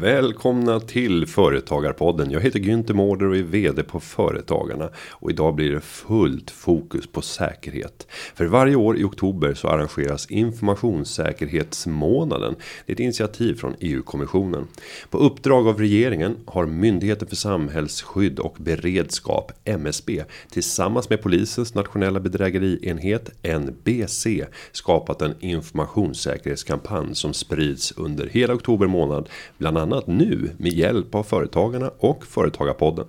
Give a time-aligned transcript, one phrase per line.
[0.00, 2.30] Välkomna till Företagarpodden.
[2.30, 4.90] Jag heter Günther Mårder och är VD på Företagarna.
[5.10, 8.06] Och idag blir det fullt fokus på säkerhet.
[8.34, 12.54] För varje år i oktober så arrangeras informationssäkerhetsmånaden.
[12.86, 14.66] Det är ett initiativ från EU-kommissionen.
[15.10, 22.20] På uppdrag av regeringen har Myndigheten för samhällsskydd och beredskap, MSB, tillsammans med polisens nationella
[22.20, 23.30] bedrägerienhet,
[23.60, 24.26] NBC,
[24.72, 29.28] skapat en informationssäkerhetskampanj som sprids under hela oktober månad.
[29.58, 33.06] Bland annat annat nu med hjälp av Företagarna och Företagarpodden.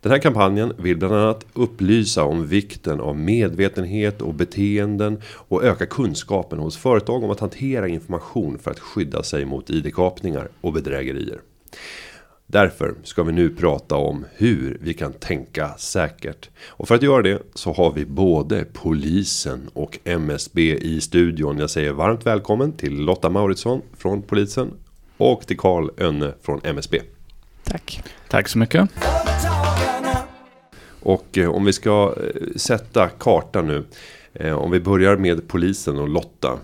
[0.00, 5.86] Den här kampanjen vill bland annat upplysa om vikten av medvetenhet och beteenden och öka
[5.86, 11.40] kunskapen hos företag om att hantera information för att skydda sig mot id-kapningar och bedrägerier.
[12.46, 16.50] Därför ska vi nu prata om hur vi kan tänka säkert.
[16.68, 21.58] Och för att göra det så har vi både polisen och MSB i studion.
[21.58, 24.70] Jag säger varmt välkommen till Lotta Mauritsson från polisen
[25.22, 27.00] och till Karl Önne från MSB.
[27.64, 28.02] Tack.
[28.28, 28.90] Tack så mycket.
[31.00, 33.84] Och eh, om vi ska eh, sätta kartan nu.
[34.34, 36.58] Eh, om vi börjar med polisen och Lotta.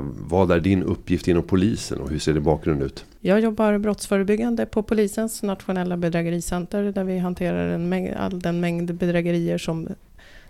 [0.00, 3.04] Vad är din uppgift inom polisen och hur ser din bakgrund ut?
[3.20, 8.94] Jag jobbar brottsförebyggande på polisens nationella bedrägericenter där vi hanterar en mängd, all den mängd
[8.94, 9.88] bedrägerier som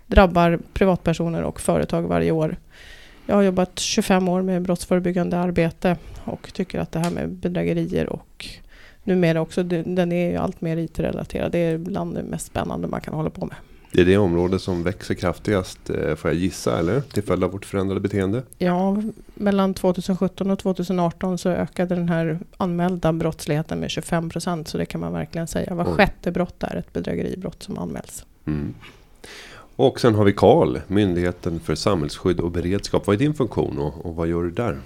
[0.05, 2.57] drabbar privatpersoner och företag varje år.
[3.29, 8.09] Jag har jobbat 25 år med brottsförebyggande arbete och tycker att det här med bedrägerier
[8.09, 8.45] och
[9.03, 11.51] numera också, den är ju allt mer IT-relaterad.
[11.51, 13.55] Det är bland det mest spännande man kan hålla på med.
[13.91, 17.01] Det är det område som växer kraftigast eh, får jag gissa eller?
[17.01, 18.43] Till följd av vårt förändrade beteende?
[18.57, 19.03] Ja,
[19.33, 24.67] mellan 2017 och 2018 så ökade den här anmälda brottsligheten med 25 procent.
[24.67, 25.75] Så det kan man verkligen säga.
[25.75, 28.25] Var sjätte brott är ett bedrägeribrott som anmäls.
[28.45, 28.73] Mm.
[29.79, 33.07] Och sen har vi Karl, Myndigheten för samhällsskydd och beredskap.
[33.07, 34.77] Vad är din funktion och, och vad gör du där?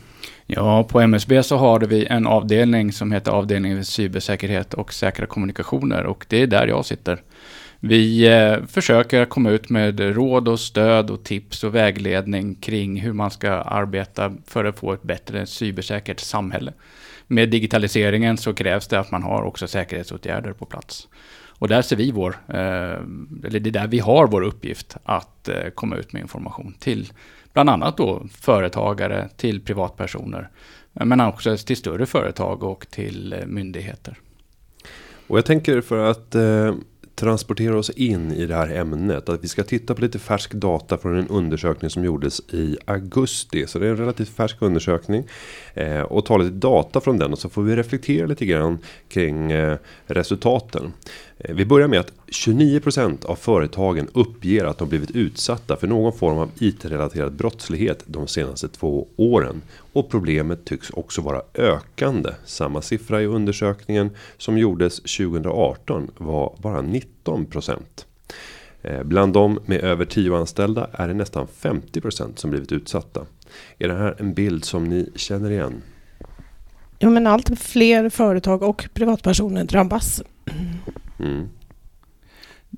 [0.46, 5.26] Ja, på MSB så har vi en avdelning som heter avdelningen för cybersäkerhet och säkra
[5.26, 7.22] kommunikationer och det är där jag sitter.
[7.80, 13.14] Vi eh, försöker komma ut med råd och stöd och tips och vägledning kring hur
[13.14, 16.74] man ska arbeta för att få ett bättre cybersäkert samhälle.
[17.28, 21.08] Med digitaliseringen så krävs det att man har också säkerhetsåtgärder på plats.
[21.62, 25.48] Och där ser vi vår, eh, eller det är där vi har vår uppgift att
[25.48, 27.14] eh, komma ut med information till
[27.54, 30.50] bland annat då företagare, till privatpersoner,
[30.94, 34.18] eh, men också till större företag och till myndigheter.
[35.28, 36.74] Och jag tänker för att eh,
[37.22, 39.30] transportera oss in i det här ämnet.
[39.30, 43.68] Att vi ska titta på lite färsk data från en undersökning som gjordes i augusti.
[43.68, 45.24] Så det är en relativt färsk undersökning.
[45.74, 48.80] Eh, och ta lite data från den och så får vi reflektera lite grann
[49.10, 50.94] kring eh, resultaten.
[51.44, 56.14] Eh, vi börjar med att 29% av företagen uppger att de blivit utsatta för någon
[56.14, 59.62] form av IT-relaterad brottslighet de senaste två åren.
[59.94, 62.30] Och problemet tycks också vara ökande.
[62.46, 68.06] Samma siffra i undersökningen som gjordes 2018 var bara 19%.
[68.82, 73.26] Eh, bland de med över 10 anställda är det nästan 50% som blivit utsatta.
[73.78, 75.82] Är det här en bild som ni känner igen?
[77.00, 80.24] Ja, men allt fler företag och privatpersoner drabbas.
[81.22, 81.50] Mm.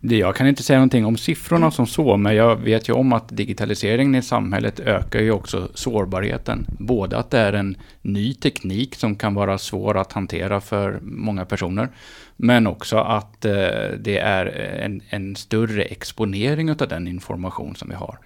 [0.02, 3.30] Jag kan inte säga någonting om siffrorna som så, men jag vet ju om att
[3.30, 6.68] digitaliseringen i samhället ökar ju också sårbarheten.
[6.80, 11.46] Både att det är en ny teknik som kan vara svår att hantera för många
[11.46, 11.90] personer,
[12.36, 13.54] men också att eh,
[14.00, 14.46] det är
[14.82, 18.18] en, en större exponering av den information som vi har.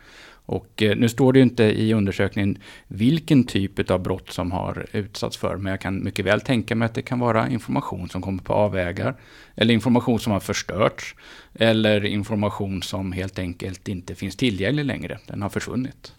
[0.47, 4.85] Och eh, nu står det ju inte i undersökningen vilken typ av brott som har
[4.91, 8.21] utsatts för, men jag kan mycket väl tänka mig att det kan vara information som
[8.21, 9.15] kommer på avvägar,
[9.55, 11.15] eller information som har förstörts,
[11.53, 16.13] eller information som helt enkelt inte finns tillgänglig längre, den har försvunnit.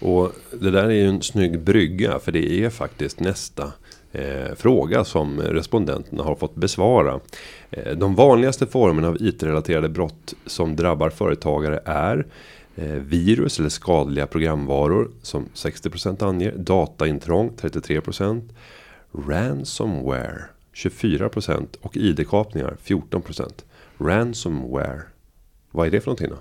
[0.00, 3.72] Och det där är ju en snygg brygga, för det är faktiskt nästa
[4.12, 7.20] eh, fråga som respondenterna har fått besvara.
[7.70, 12.26] Eh, de vanligaste formerna av IT-relaterade brott som drabbar företagare är
[12.76, 16.52] Eh, virus eller skadliga programvaror som 60% anger.
[16.56, 18.42] Dataintrång 33%.
[19.12, 20.44] Ransomware
[20.74, 23.64] 24% och ID-kapningar 14%.
[23.98, 25.02] Ransomware.
[25.70, 26.38] Vad är det för någonting då?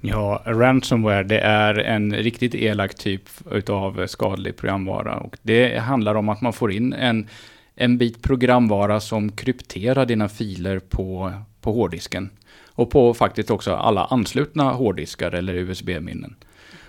[0.00, 5.16] Ja, ransomware det är en riktigt elak typ utav skadlig programvara.
[5.16, 7.28] Och det handlar om att man får in en,
[7.74, 12.30] en bit programvara som krypterar dina filer på, på hårddisken.
[12.74, 16.34] Och på faktiskt också alla anslutna hårddiskar eller USB-minnen.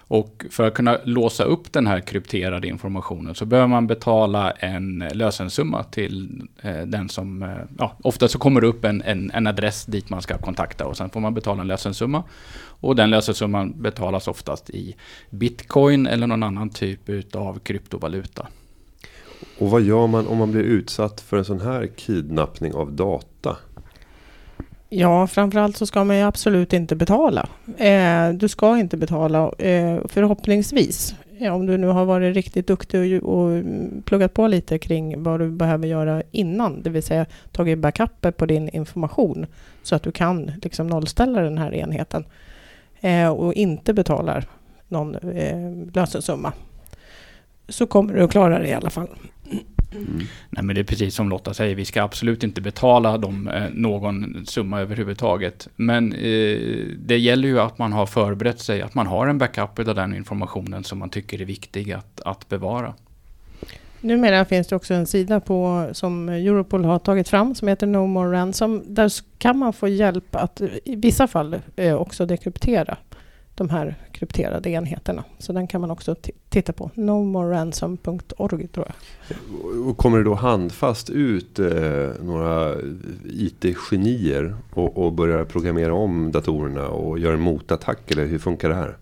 [0.07, 5.03] Och för att kunna låsa upp den här krypterade informationen så behöver man betala en
[5.13, 7.43] lösensumma till eh, den som...
[7.43, 10.85] Eh, ja, ofta så kommer det upp en, en, en, adress dit man ska kontakta
[10.85, 12.23] och sen får man betala en lösensumma.
[12.79, 14.95] Och den lösensumman betalas oftast i
[15.29, 18.47] bitcoin eller någon annan typ av kryptovaluta.
[19.59, 23.57] Och vad gör man om man blir utsatt för en sån här kidnappning av data?
[24.97, 27.49] Ja, framförallt så ska man ju absolut inte betala.
[27.77, 31.15] Eh, du ska inte betala, eh, förhoppningsvis.
[31.51, 35.39] Om du nu har varit riktigt duktig och, och mm, pluggat på lite kring vad
[35.39, 39.45] du behöver göra innan, det vill säga tagit backuper på din information
[39.83, 42.25] så att du kan liksom nollställa den här enheten
[43.01, 44.45] eh, och inte betalar
[44.87, 46.53] någon eh, lösensumma
[47.69, 49.09] så kommer du att klara det i alla fall.
[49.95, 50.27] Mm.
[50.49, 53.63] Nej men det är precis som Lotta säger, vi ska absolut inte betala dem eh,
[53.73, 55.67] någon summa överhuvudtaget.
[55.75, 59.79] Men eh, det gäller ju att man har förberett sig, att man har en backup
[59.79, 62.93] av den informationen som man tycker är viktig att, att bevara.
[64.05, 68.07] Numera finns det också en sida på, som Europol har tagit fram som heter No
[68.07, 68.83] More Ransom.
[68.87, 72.97] Där kan man få hjälp att i vissa fall eh, också dekryptera
[73.55, 75.23] de här krypterade enheterna.
[75.37, 76.15] Så den kan man också
[76.49, 76.91] titta på.
[76.93, 79.87] nomoreransom.org tror jag.
[79.87, 81.67] Och kommer det då handfast ut eh,
[82.23, 82.75] några
[83.25, 88.11] IT-genier och, och börjar programmera om datorerna och göra en motattack?
[88.11, 88.97] Eller hur funkar det här?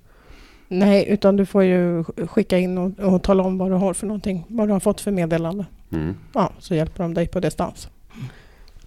[0.67, 4.07] Nej, utan du får ju skicka in och, och tala om vad du har för
[4.07, 4.45] någonting.
[4.47, 5.65] Vad du har fått för meddelande.
[5.91, 6.15] Mm.
[6.33, 7.89] Ja, så hjälper de dig på distans.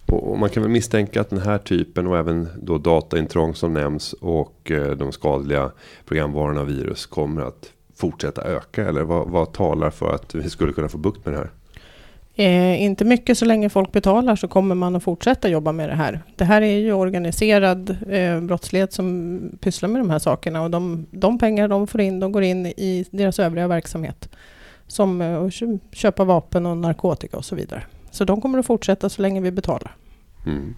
[0.07, 4.13] Och man kan väl misstänka att den här typen och även då dataintrång som nämns
[4.13, 5.71] och eh, de skadliga
[6.05, 8.87] programvarorna och virus kommer att fortsätta öka?
[8.87, 11.51] Eller vad, vad talar för att vi skulle kunna få bukt med det här?
[12.39, 15.95] Eh, inte mycket så länge folk betalar så kommer man att fortsätta jobba med det
[15.95, 16.21] här.
[16.35, 21.05] Det här är ju organiserad eh, brottslighet som pysslar med de här sakerna och de,
[21.11, 24.29] de pengar de får in, de går in i deras övriga verksamhet.
[24.87, 25.53] Som eh, att
[25.91, 27.83] köpa vapen och narkotika och så vidare.
[28.17, 29.95] Så de kommer att fortsätta så länge vi betalar.
[30.45, 30.75] Mm.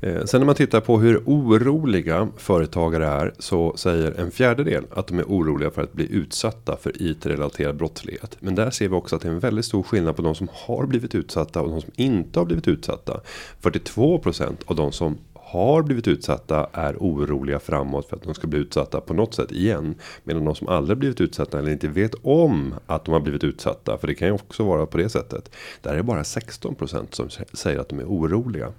[0.00, 5.06] Eh, sen när man tittar på hur oroliga företagare är så säger en fjärdedel att
[5.06, 8.36] de är oroliga för att bli utsatta för IT-relaterad brottslighet.
[8.40, 10.48] Men där ser vi också att det är en väldigt stor skillnad på de som
[10.52, 13.20] har blivit utsatta och de som inte har blivit utsatta.
[13.62, 15.18] 42% av de som
[15.52, 19.52] har blivit utsatta är oroliga framåt för att de ska bli utsatta på något sätt
[19.52, 19.94] igen.
[20.24, 23.98] Medan de som aldrig blivit utsatta eller inte vet om att de har blivit utsatta.
[23.98, 25.50] För det kan ju också vara på det sättet.
[25.80, 28.72] Där är det bara 16% som säger att de är oroliga.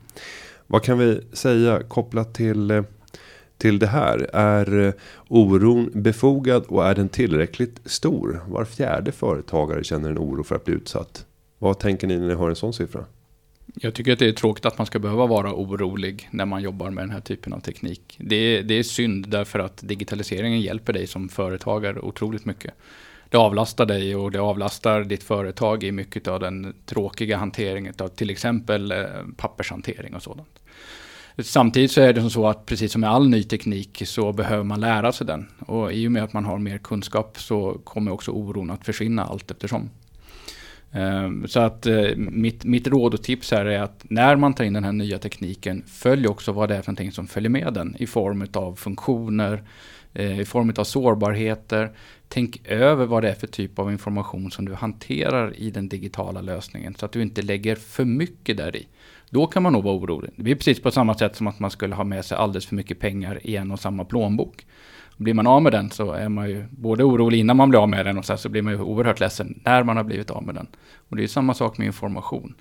[0.68, 2.84] Vad kan vi säga kopplat till
[3.58, 4.30] till det här?
[4.34, 4.94] Är
[5.28, 8.42] oron befogad och är den tillräckligt stor?
[8.48, 11.26] Var fjärde företagare känner en oro för att bli utsatt.
[11.60, 13.06] Vad tänker ni när ni hör en sån siffra?
[13.76, 16.90] Jag tycker att det är tråkigt att man ska behöva vara orolig när man jobbar
[16.90, 18.16] med den här typen av teknik.
[18.20, 22.74] Det är, det är synd därför att digitaliseringen hjälper dig som företagare otroligt mycket.
[23.30, 28.08] Det avlastar dig och det avlastar ditt företag i mycket av den tråkiga hanteringen av
[28.08, 28.98] till exempel eh,
[29.38, 30.60] pappershantering och sådant.
[31.38, 34.64] Samtidigt så är det som så att precis som med all ny teknik så behöver
[34.64, 35.48] man lära sig den.
[35.60, 39.26] Och i och med att man har mer kunskap så kommer också oron att försvinna
[39.26, 39.90] allt eftersom.
[40.94, 44.64] Ehm, så att eh, mitt, mitt råd och tips här är att när man tar
[44.64, 47.74] in den här nya tekniken, följ också vad det är för någonting som följer med
[47.74, 49.64] den i form av funktioner,
[50.14, 51.92] eh, i form av sårbarheter.
[52.28, 56.42] Tänk över vad det är för typ av information som du hanterar i den digitala
[56.42, 58.88] lösningen så att du inte lägger för mycket där i.
[59.30, 60.32] Då kan man nog vara orolig.
[60.36, 62.76] Det är precis på samma sätt som att man skulle ha med sig alldeles för
[62.76, 64.66] mycket pengar i en och samma plånbok.
[65.24, 67.90] Blir man av med den så är man ju både orolig innan man blir av
[67.90, 70.44] med den och sen så blir man ju oerhört ledsen när man har blivit av
[70.44, 70.68] med den.
[71.10, 72.56] Och det är ju samma sak med information.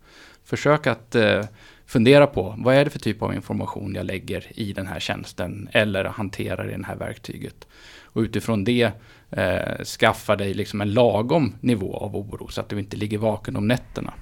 [0.44, 1.44] Försök att eh,
[1.86, 5.68] fundera på vad är det för typ av information jag lägger i den här tjänsten
[5.72, 7.66] eller hanterar i det här verktyget.
[8.02, 8.90] Och utifrån det
[9.30, 13.56] eh, skaffa dig liksom en lagom nivå av oro så att du inte ligger vaken
[13.56, 14.12] om nätterna.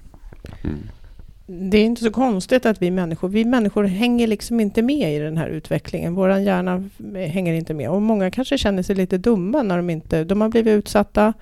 [0.64, 0.78] Mm
[1.52, 5.18] det är inte så konstigt att vi människor, vi människor hänger liksom inte med i
[5.18, 6.14] den här utvecklingen.
[6.14, 7.90] Vår hjärna hänger inte med.
[7.90, 11.32] Och många kanske känner sig lite dumma när de inte, de har blivit utsatta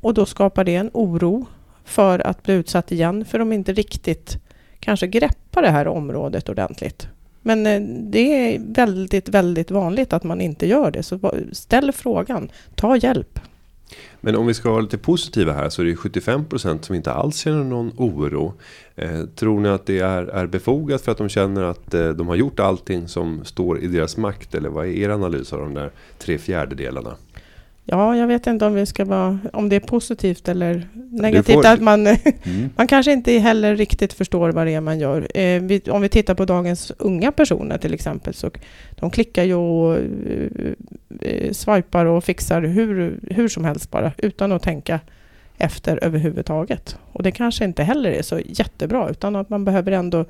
[0.00, 1.46] och då skapar det en oro
[1.84, 4.36] för att bli utsatt igen, för de inte riktigt
[4.80, 7.08] kanske greppar det här området ordentligt.
[7.42, 7.80] Men eh,
[8.10, 11.02] det är väldigt, väldigt vanligt att man inte gör det.
[11.02, 13.40] Så ställ frågan, ta hjälp.
[14.20, 17.36] Men om vi ska vara lite positiva här så är det 75% som inte alls
[17.36, 18.54] känner någon oro.
[18.94, 22.28] Eh, tror ni att det är, är befogat för att de känner att eh, de
[22.28, 24.54] har gjort allting som står i deras makt?
[24.54, 27.16] Eller vad är er analys av de där tre fjärdedelarna?
[27.84, 31.54] Ja, jag vet inte om, vi ska vara, om det är positivt eller negativt.
[31.54, 31.66] Får...
[31.66, 32.70] Att man, mm.
[32.76, 35.38] man kanske inte heller riktigt förstår vad det är man gör.
[35.38, 38.50] Eh, vi, om vi tittar på dagens unga personer till exempel, så
[38.90, 40.72] de klickar ju och eh,
[41.20, 45.00] eh, swipar och fixar hur, hur som helst bara, utan att tänka
[45.58, 46.96] efter överhuvudtaget.
[47.12, 50.24] Och det kanske inte heller är så jättebra, utan att man behöver ändå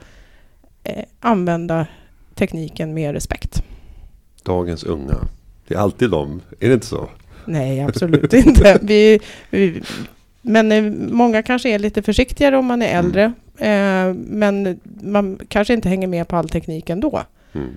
[0.84, 1.86] eh, använda
[2.34, 3.62] tekniken med respekt.
[4.42, 5.16] Dagens unga.
[5.68, 7.08] Det är alltid de, är det inte så?
[7.44, 8.78] Nej, absolut inte.
[8.82, 9.20] Vi,
[9.50, 9.82] vi,
[10.42, 10.82] men eh,
[11.12, 13.06] många kanske är lite försiktigare om man är Mm.
[13.06, 13.24] äldre.
[13.58, 17.22] Eh, men man kanske inte hänger med på all teknik ändå.
[17.52, 17.68] Mm.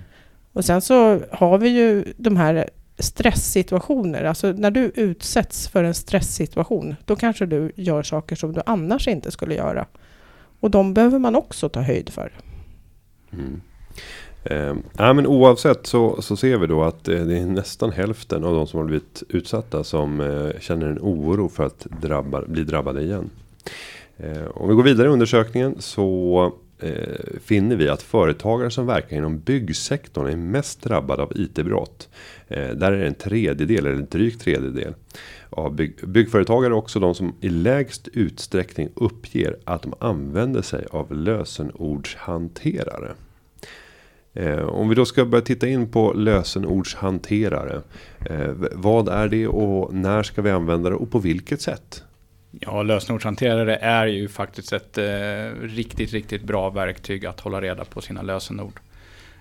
[0.53, 2.69] Och sen så har vi ju de här
[2.99, 4.23] stresssituationer.
[4.23, 9.07] Alltså när du utsätts för en stresssituation, då kanske du gör saker som du annars
[9.07, 9.85] inte skulle göra.
[10.59, 12.31] Och de behöver man också ta höjd för.
[13.33, 13.61] Mm.
[14.45, 18.43] Eh, ja, men oavsett så, så ser vi då att eh, det är nästan hälften
[18.43, 22.63] av de som har blivit utsatta som eh, känner en oro för att drabba, bli
[22.63, 23.29] drabbade igen.
[24.17, 29.17] Eh, om vi går vidare i undersökningen så eh, finner vi att företagare som verkar
[29.17, 32.09] inom byggsektorn är mest drabbade av IT-brott.
[32.47, 34.93] Eh, där är det en tredjedel eller drygt tredjedel
[35.49, 40.85] av bygg, byggföretagare är också de som i lägst utsträckning uppger att de använder sig
[40.91, 43.11] av lösenordshanterare.
[44.35, 47.81] Eh, om vi då ska börja titta in på lösenordshanterare.
[48.29, 52.03] Eh, vad är det och när ska vi använda det och på vilket sätt?
[52.59, 58.01] Ja, lösenordshanterare är ju faktiskt ett eh, riktigt, riktigt bra verktyg att hålla reda på
[58.01, 58.79] sina lösenord.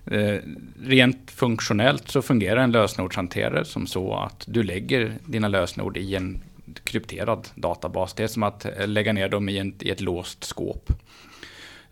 [0.06, 0.36] Eh,
[0.82, 6.42] rent funktionellt så fungerar en lösenordshanterare som så att du lägger dina lösenord i en
[6.84, 8.14] krypterad databas.
[8.14, 10.92] Det är som att eh, lägga ner dem i, en, i ett låst skåp.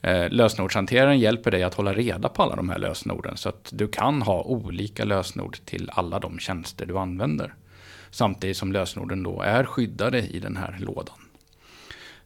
[0.02, 3.88] Eh, lösenordshanteraren hjälper dig att hålla reda på alla de här lösenorden så att du
[3.88, 7.54] kan ha olika lösenord till alla de tjänster du använder.
[8.10, 11.16] Samtidigt som lösenorden då är skyddade i den här lådan.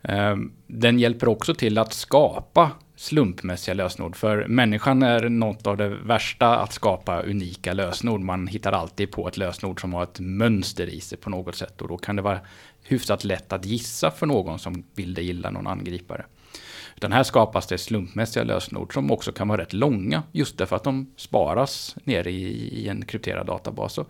[0.02, 4.16] Eh, Den hjälper också till att skapa slumpmässiga lösenord.
[4.16, 8.20] För människan är något av det värsta att skapa unika lösenord.
[8.20, 11.82] Man hittar alltid på ett lösenord som har ett mönster i sig på något sätt.
[11.82, 12.40] Och då kan det vara
[12.82, 16.24] hyfsat lätt att gissa för någon som vill det illa någon angripare.
[16.96, 20.22] Utan här skapas det slumpmässiga lösenord som också kan vara rätt långa.
[20.32, 22.44] Just därför att de sparas nere i,
[22.82, 23.92] i en krypterad databas.
[23.92, 24.06] Så,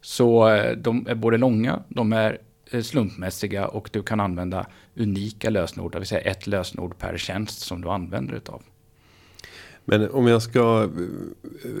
[0.00, 2.38] så eh, de är både långa, de är
[2.70, 7.60] eh, slumpmässiga och du kan använda unika lösenord, det vill säga ett lösenord per tjänst
[7.60, 8.62] som du använder utav.
[9.84, 10.90] Men om jag ska eh,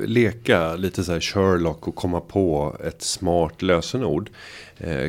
[0.06, 4.30] leka lite så här Sherlock och komma på ett smart lösenord.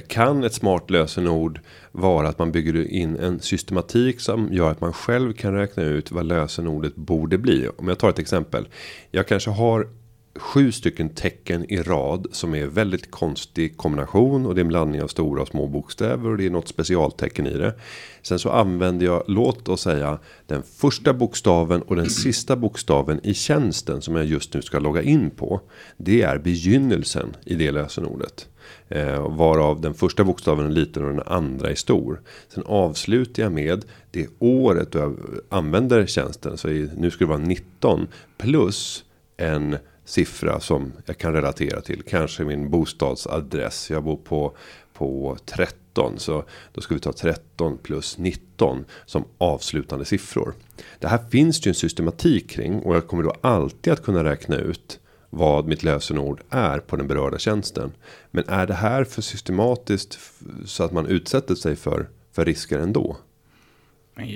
[0.08, 1.60] Kan ett smart lösenord
[1.96, 6.12] vara att man bygger in en systematik som gör att man själv kan räkna ut
[6.12, 7.70] vad lösenordet borde bli.
[7.78, 8.68] Om jag tar ett exempel.
[9.12, 9.88] Jag kanske har
[10.36, 15.02] sju stycken tecken i rad som är väldigt konstig kombination och det är en blandning
[15.02, 17.74] av stora och små bokstäver och det är något specialtecken i det.
[18.22, 23.34] Sen så använder jag, låt oss säga, den första bokstaven och den sista bokstaven i
[23.34, 25.62] tjänsten som jag just nu ska logga in på.
[25.98, 28.48] Det är begynnelsen i det lösenordet.
[28.88, 32.22] Eh, varav den första bokstaven är liten och den andra är stor.
[32.54, 35.18] Sen avslutar jag med det året då jag
[35.50, 36.58] använder tjänsten.
[36.58, 39.04] Så i, nu ska det vara 19 plus
[39.38, 42.04] en siffra som jag kan relatera till.
[42.04, 43.90] Kanske min bostadsadress.
[43.90, 44.58] Jag bor på,
[44.94, 46.20] på 13.
[46.20, 46.44] Så
[46.74, 50.54] då ska vi ta 13 plus 19 som avslutande siffror.
[51.00, 52.80] Det här finns det ju en systematik kring.
[52.80, 57.08] Och jag kommer då alltid att kunna räkna ut vad mitt lösenord är på den
[57.08, 57.92] berörda tjänsten.
[58.32, 60.20] Men är det här för systematiskt
[60.66, 63.18] så att man utsätter sig för, för risker ändå?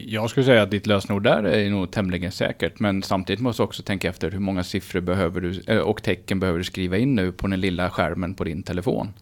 [0.05, 2.79] Jag skulle säga att ditt lösenord där är nog tämligen säkert.
[2.79, 6.39] Men samtidigt måste du också tänka efter hur många siffror behöver du, eh, och tecken
[6.39, 9.13] behöver du skriva in nu på den lilla skärmen på din telefon.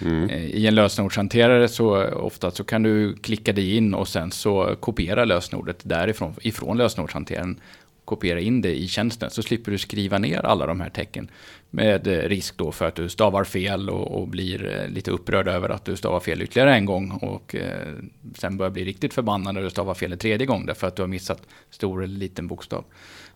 [0.00, 0.30] Mm.
[0.30, 4.76] Eh, I en lösenordshanterare så ofta så kan du klicka dig in och sen så
[4.80, 7.60] kopiera lösenordet därifrån, ifrån lösenordshanteraren.
[8.04, 11.30] Kopiera in det i tjänsten så slipper du skriva ner alla de här tecken.
[11.70, 15.48] Med eh, risk då för att du stavar fel och, och blir eh, lite upprörd
[15.48, 17.10] över att du stavar fel ytterligare en gång.
[17.10, 17.94] Och eh,
[18.34, 21.02] sen börjar bli riktigt förbannad när du stavar fel en tredje gång därför att du
[21.02, 22.84] har missat stor eller liten bokstav.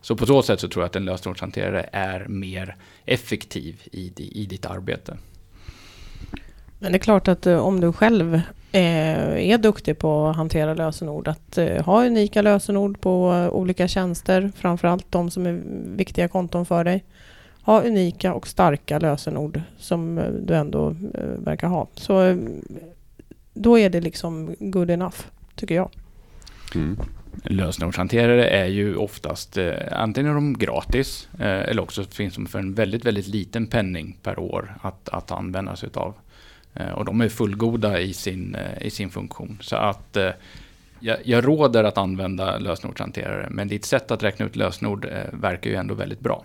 [0.01, 4.45] Så på så sätt så tror jag att en lösenordshanterare är mer effektiv i, i
[4.45, 5.17] ditt arbete.
[6.79, 8.35] Men det är klart att eh, om du själv
[8.71, 14.51] eh, är duktig på att hantera lösenord, att eh, ha unika lösenord på olika tjänster,
[14.55, 15.61] framförallt de som är
[15.95, 17.03] viktiga konton för dig.
[17.61, 20.95] Ha unika och starka lösenord som du ändå
[21.37, 21.87] verkar ha.
[21.93, 22.37] Så
[23.53, 25.17] då är det liksom good enough,
[25.55, 25.89] tycker jag.
[26.75, 26.97] Mm.
[27.43, 32.59] Lösenordshanterare är ju oftast eh, antingen är de gratis eh, eller också finns de för
[32.59, 36.13] en väldigt, väldigt liten penning per år att, att använda sig utav.
[36.73, 39.57] Eh, och de är fullgoda i sin, eh, i sin funktion.
[39.61, 40.29] Så att eh,
[40.99, 45.75] jag, jag råder att använda lösenordshanterare men ditt sätt att räkna ut lösenord verkar ju
[45.75, 46.43] ändå väldigt bra.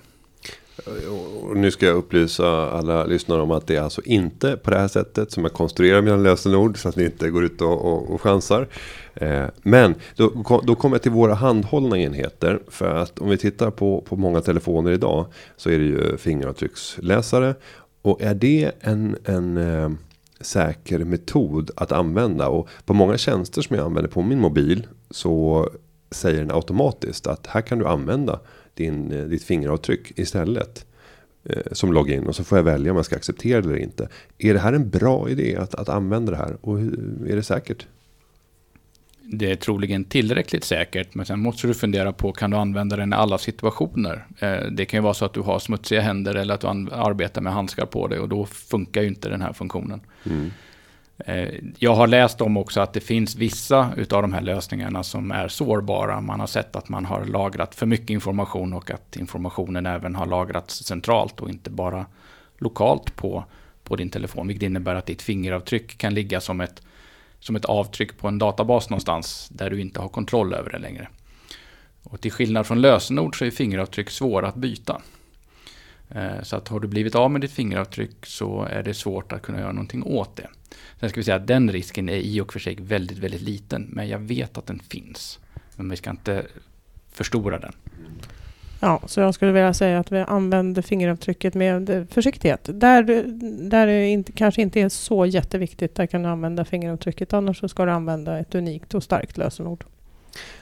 [1.43, 4.79] Och nu ska jag upplysa alla lyssnare om att det är alltså inte på det
[4.79, 8.15] här sättet som jag konstruerar mina lösenord så att ni inte går ut och, och,
[8.15, 8.69] och chansar.
[9.15, 12.61] Eh, men då, då kommer jag till våra handhållna enheter.
[12.69, 15.27] För att om vi tittar på, på många telefoner idag
[15.57, 17.55] så är det ju fingeravtrycksläsare.
[18.03, 19.99] Och är det en, en
[20.45, 25.69] säker metod att använda och på många tjänster som jag använder på min mobil så
[26.11, 28.41] säger den automatiskt att här kan du använda
[28.75, 30.87] din, eh, ditt fingeravtryck istället.
[31.45, 34.09] Eh, som login och så får jag välja om jag ska acceptera det eller inte.
[34.39, 37.43] Är det här en bra idé att, att använda det här och hur, är det
[37.43, 37.87] säkert?
[39.27, 43.13] Det är troligen tillräckligt säkert, men sen måste du fundera på kan du använda den
[43.13, 44.27] i alla situationer?
[44.39, 47.41] Eh, det kan ju vara så att du har smutsiga händer eller att du arbetar
[47.41, 50.01] med handskar på dig och då funkar ju inte den här funktionen.
[50.25, 50.51] Mm.
[51.19, 55.31] Eh, jag har läst om också att det finns vissa utav de här lösningarna som
[55.31, 56.21] är sårbara.
[56.21, 60.27] Man har sett att man har lagrat för mycket information och att informationen även har
[60.27, 62.07] lagrats centralt och inte bara
[62.59, 63.45] lokalt på,
[63.85, 64.49] på din telefon.
[64.49, 66.83] Vilket innebär att ditt fingeravtryck kan ligga som ett,
[67.45, 71.09] som ett avtryck på en databas någonstans där du inte har kontroll över det längre.
[72.03, 75.03] Och till skillnad från lösenord så är fingeravtryck svåra att byta.
[76.09, 79.43] Eh, så att har du blivit av med ditt fingeravtryck så är det svårt att
[79.43, 80.49] kunna göra någonting åt det.
[81.01, 83.87] Sen ska vi säga att den risken är i och för sig väldigt, väldigt liten.
[83.91, 85.39] Men jag vet att den finns.
[85.77, 86.47] Men vi ska inte
[87.13, 87.73] förstora den.
[88.81, 92.61] Ja, så jag skulle vilja säga att vi använder fingeravtrycket med eh, försiktighet.
[92.73, 93.03] Där,
[93.71, 97.33] där det inte, kanske inte är så jätteviktigt, där kan du använda fingeravtrycket.
[97.33, 99.85] Annars så ska du använda ett unikt och starkt lösenord.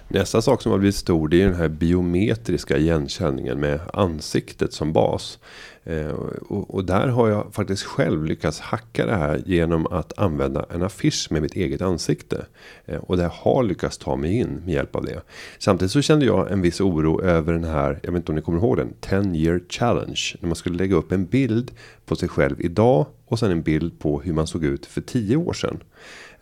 [0.09, 4.93] Nästa sak som har blivit stor det är den här biometriska igenkänningen med ansiktet som
[4.93, 5.39] bas.
[5.85, 6.11] Eh,
[6.49, 10.83] och, och, där har jag faktiskt själv lyckats hacka det här genom att använda en
[10.83, 12.47] affisch med mitt eget ansikte.
[12.85, 15.21] Eh, och det har lyckats ta mig in med hjälp av det.
[15.59, 18.43] Samtidigt så kände jag en viss oro över den här, jag vet inte om ni
[18.43, 20.21] kommer ihåg den, 10 year challenge.
[20.41, 21.71] När man skulle lägga upp en bild
[22.07, 25.37] på sig själv idag och sen en bild på hur man såg ut för 10
[25.37, 25.81] år sedan.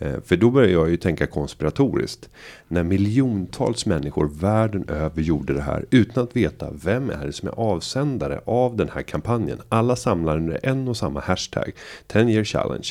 [0.00, 2.28] Eh, för då börjar jag ju tänka konspiratoriskt.
[2.69, 7.49] När miljontals människor världen över gjorde det här utan att veta vem är det som
[7.49, 9.59] är avsändare av den här kampanjen.
[9.69, 11.73] Alla samlar under en och samma hashtag
[12.06, 12.89] 10 year challenge.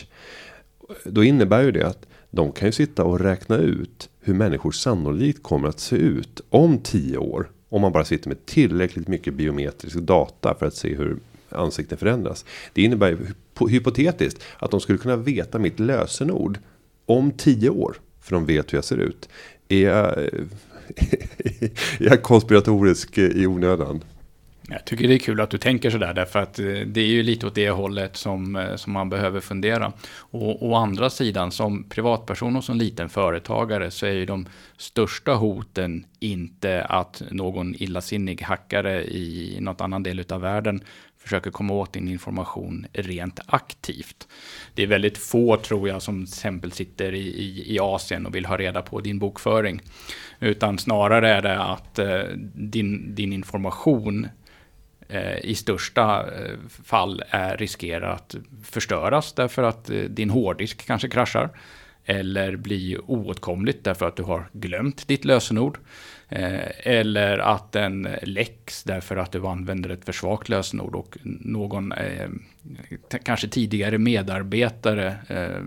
[1.04, 5.44] Då innebär ju det att de kan ju sitta och räkna ut hur människor sannolikt
[5.44, 7.50] kommer att se ut om tio år.
[7.70, 11.18] Om man bara sitter med tillräckligt mycket biometrisk data för att se hur
[11.50, 12.46] ansikten förändras.
[12.74, 13.18] Det innebär ju
[13.70, 16.60] hypotetiskt att de skulle kunna veta mitt lösenord
[17.10, 17.96] om tio år.
[18.22, 19.30] För de vet hur jag ser ut.
[19.70, 24.04] Är jag, är jag konspiratorisk i onödan?
[24.72, 27.24] Jag tycker det är kul att du tänker sådär därför att eh, det är ju
[27.24, 29.92] lite åt det hållet som, eh, som man behöver fundera.
[30.12, 34.46] Och å andra sidan som privatperson och som liten företagare så är ju de
[34.78, 40.82] största hoten inte att någon illasinnig hackare i något annan del av världen
[41.30, 44.28] försöker komma åt din information rent aktivt.
[44.74, 48.36] Det är väldigt få, tror jag, som till exempel sitter i, i, i Asien och
[48.36, 49.82] vill ha reda på din bokföring.
[50.40, 54.28] Utan snarare är det att eh, din, din information
[55.10, 61.10] eh, i största eh, fall är, riskerar att förstöras därför att eh, din hårddisk kanske
[61.10, 61.50] kraschar.
[62.06, 65.78] Eller blir oåtkomligt därför att du har glömt ditt lösenord.
[66.32, 71.92] Eh, eller att den läcks därför att du använder ett för svagt lösenord och någon
[71.92, 72.30] eh,
[73.24, 75.64] kanske tidigare medarbetare eh,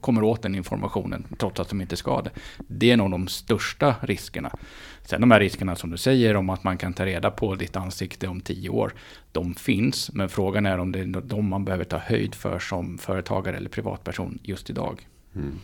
[0.00, 2.30] kommer åt den informationen trots att de inte ska det.
[2.58, 4.50] Det är nog de största riskerna.
[5.04, 7.76] Sen de här riskerna som du säger om att man kan ta reda på ditt
[7.76, 8.92] ansikte om tio år.
[9.32, 12.98] De finns, men frågan är om det är de man behöver ta höjd för som
[12.98, 15.06] företagare eller privatperson just idag.
[15.34, 15.58] Mm.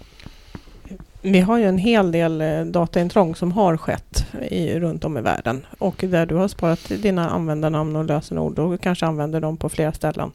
[1.23, 5.21] Vi har ju en hel del eh, dataintrång som har skett i, runt om i
[5.21, 9.69] världen och där du har sparat dina användarnamn och lösenord och kanske använder dem på
[9.69, 10.33] flera ställen.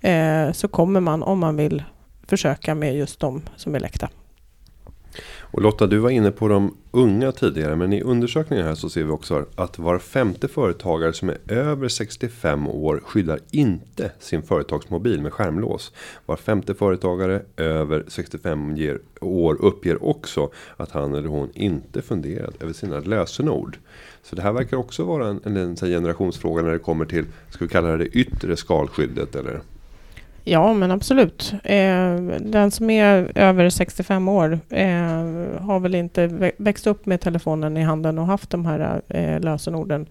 [0.00, 1.82] Eh, så kommer man om man vill
[2.26, 4.08] försöka med just de som är läckta.
[5.40, 9.04] Och Lotta, du var inne på de unga tidigare, men i undersökningen här så ser
[9.04, 15.20] vi också att var femte företagare som är över 65 år skyddar inte sin företagsmobil
[15.20, 15.92] med skärmlås.
[16.26, 18.78] Var femte företagare över 65
[19.20, 23.78] år uppger också att han eller hon inte funderat över sina lösenord.
[24.22, 27.64] Så det här verkar också vara en, en, en generationsfråga när det kommer till, ska
[27.64, 29.60] vi kalla det yttre skalskyddet eller?
[30.46, 31.54] Ja, men absolut.
[31.64, 34.88] Eh, den som är över 65 år eh,
[35.60, 40.06] har väl inte växt upp med telefonen i handen och haft de här eh, lösenorden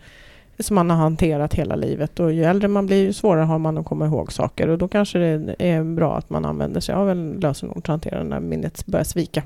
[0.59, 2.19] som man har hanterat hela livet.
[2.19, 4.69] Och ju äldre man blir, ju svårare har man att komma ihåg saker.
[4.69, 7.87] Och då kanske det är bra att man använder sig av en lösenord för att
[7.87, 9.43] hantera när minnet börjar svika.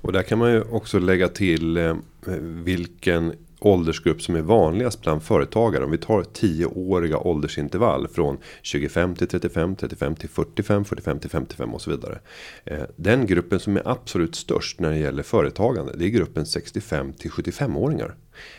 [0.00, 1.94] Och där kan man ju också lägga till eh,
[2.40, 3.32] vilken
[3.66, 5.84] åldersgrupp som är vanligast bland företagare.
[5.84, 11.74] Om vi tar 10-åriga åldersintervall från 25 till 35, 35 till 45, 45 till 55
[11.74, 12.18] och så vidare.
[12.64, 15.92] Eh, den gruppen som är absolut störst när det gäller företagande.
[15.96, 18.14] Det är gruppen 65 till 75-åringar.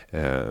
[0.09, 0.41] Eh,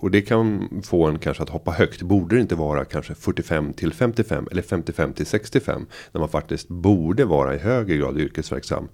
[0.00, 2.02] och det kan få en kanske att hoppa högt.
[2.02, 6.68] Borde det inte vara kanske 45 till 55 eller 55 till 65 när man faktiskt
[6.68, 8.88] borde vara i högre grad yrkesverksam.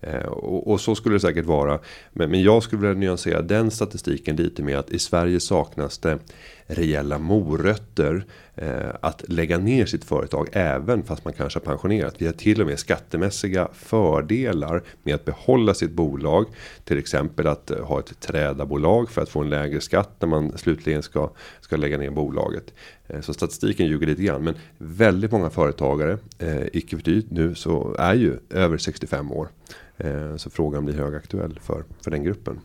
[0.00, 1.78] Eh, och, så skulle det säkert vara.
[2.12, 6.18] Men jag skulle vilja nyansera den statistiken lite med att i Sverige saknas det
[6.66, 12.14] rejäla morötter eh, att lägga ner sitt företag även fast man kanske har pensionerat.
[12.18, 16.46] Vi har till och med skattemässiga fördelar med att behålla sitt bolag.
[16.84, 20.58] Till exempel att eh, ha ett trädabolag för att få en lägre skatt när man
[20.58, 21.30] slutligen ska,
[21.60, 22.74] ska lägga ner bolaget.
[23.06, 24.44] Eh, så statistiken ljuger lite grann.
[24.44, 29.48] Men väldigt många företagare, eh, icke förty nu så är ju över 65 år.
[29.96, 32.60] Eh, så frågan blir högaktuell för, för den gruppen.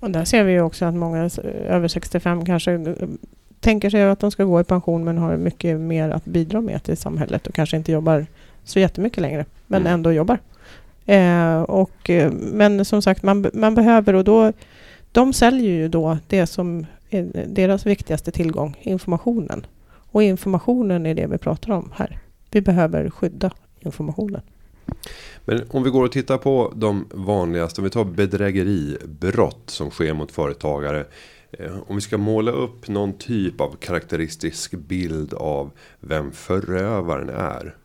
[0.00, 1.30] Och där ser vi ju också att många
[1.68, 2.94] över 65 kanske eh,
[3.60, 6.82] tänker sig att de ska gå i pension men har mycket mer att bidra med
[6.82, 8.26] till samhället och kanske inte jobbar
[8.64, 9.92] så jättemycket längre men mm.
[9.92, 10.38] ändå jobbar.
[11.06, 14.52] Eh, och, eh, men som sagt, man, man behöver och då
[15.12, 19.66] de säljer ju då det som är deras viktigaste tillgång, informationen.
[19.90, 22.18] Och informationen är det vi pratar om här.
[22.50, 24.40] Vi behöver skydda informationen.
[25.44, 30.14] Men om vi går och tittar på de vanligaste, om vi tar bedrägeribrott som sker
[30.14, 31.04] mot företagare.
[31.50, 35.70] Eh, om vi ska måla upp någon typ av karaktäristisk bild av
[36.00, 37.76] vem förövaren är.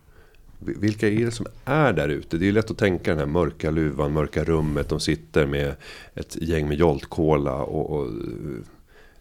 [0.59, 2.37] Vilka är det som är där ute?
[2.37, 4.89] Det är lätt att tänka den här mörka luvan, mörka rummet.
[4.89, 5.75] De sitter med
[6.15, 8.11] ett gäng med joltkola och, och eh,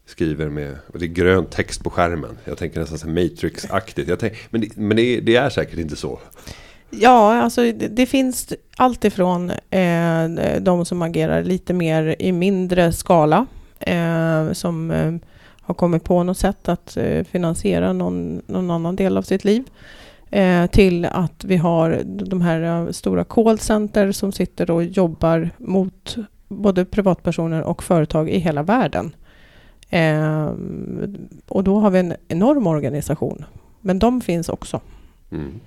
[0.06, 2.38] skriver med, och det är grön text på skärmen.
[2.44, 4.34] Jag tänker nästan så Matrix-aktigt.
[4.50, 6.20] men det, men det, det, är säkert inte så.
[6.94, 10.28] Ja, alltså det, det finns allt ifrån eh,
[10.60, 13.46] de som agerar lite mer i mindre skala,
[13.80, 15.14] eh, som eh,
[15.60, 19.64] har kommit på något sätt att eh, finansiera någon, någon, annan del av sitt liv,
[20.30, 26.16] eh, till att vi har de här eh, stora callcenter som sitter och jobbar mot
[26.48, 29.14] både privatpersoner och företag i hela världen.
[29.90, 30.50] Eh,
[31.48, 33.44] och då har vi en enorm organisation,
[33.80, 34.80] men de finns också.
[35.30, 35.60] Mm.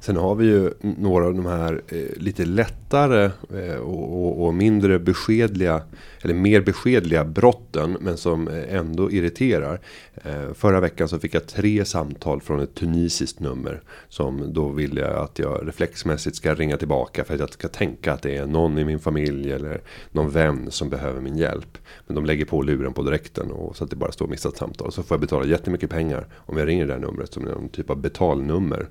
[0.00, 4.54] Sen har vi ju några av de här eh, lite lättare eh, och, och, och,
[4.54, 5.82] mindre beskedliga
[6.22, 9.80] eller mer beskedliga brotten men som eh, ändå irriterar.
[10.14, 14.96] Eh, förra veckan så fick jag tre samtal från ett tunisiskt nummer som då vill
[14.96, 18.46] jag att jag reflexmässigt ska ringa tillbaka för att jag ska tänka att det är
[18.46, 19.80] någon i min familj eller
[20.12, 21.78] någon vän som behöver min hjälp.
[22.06, 24.92] Men de lägger på luren på direkten och så att det bara står missat samtal.
[24.92, 27.90] Så får jag betala jättemycket pengar om jag ringer det här numret som någon typ
[27.90, 28.88] av betalnummer.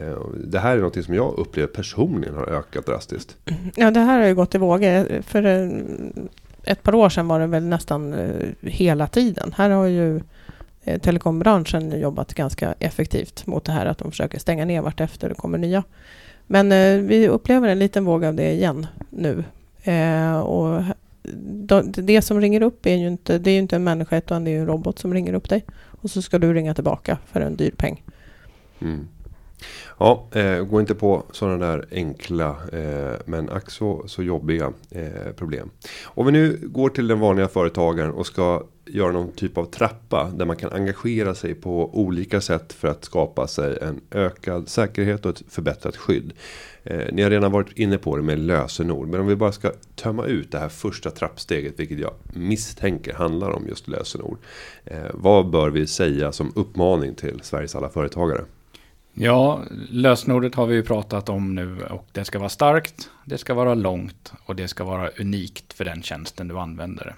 [0.00, 3.36] Eh, det här är något som jag upplever personligen har ökat drastiskt.
[3.76, 5.22] Ja, det här har ju gått i vågor.
[5.22, 5.70] För eh,
[6.64, 9.54] ett par år sedan var det väl nästan eh, hela tiden.
[9.56, 10.20] Här har ju
[11.00, 15.34] telekombranschen jobbat ganska effektivt mot det här att de försöker stänga ner vart efter det
[15.34, 15.84] kommer nya.
[16.46, 16.68] Men
[17.06, 19.44] vi upplever en liten våg av det igen nu.
[20.42, 20.82] och
[21.96, 24.60] det som ringer upp är ju inte, det är inte en människa utan det är
[24.60, 25.64] en robot som ringer upp dig.
[25.76, 28.02] Och så ska du ringa tillbaka för en dyr peng.
[28.80, 29.08] Mm.
[29.98, 35.32] Ja, eh, gå inte på sådana där enkla eh, men ack så, så jobbiga eh,
[35.36, 35.70] problem.
[36.04, 40.30] Om vi nu går till den vanliga företagaren och ska göra någon typ av trappa
[40.34, 45.26] där man kan engagera sig på olika sätt för att skapa sig en ökad säkerhet
[45.26, 46.32] och ett förbättrat skydd.
[46.84, 49.72] Eh, ni har redan varit inne på det med lösenord, men om vi bara ska
[49.94, 54.38] tömma ut det här första trappsteget, vilket jag misstänker handlar om just lösenord.
[54.84, 58.44] Eh, vad bör vi säga som uppmaning till Sveriges alla företagare?
[59.22, 63.54] Ja, lösenordet har vi ju pratat om nu och det ska vara starkt, det ska
[63.54, 67.14] vara långt och det ska vara unikt för den tjänsten du använder.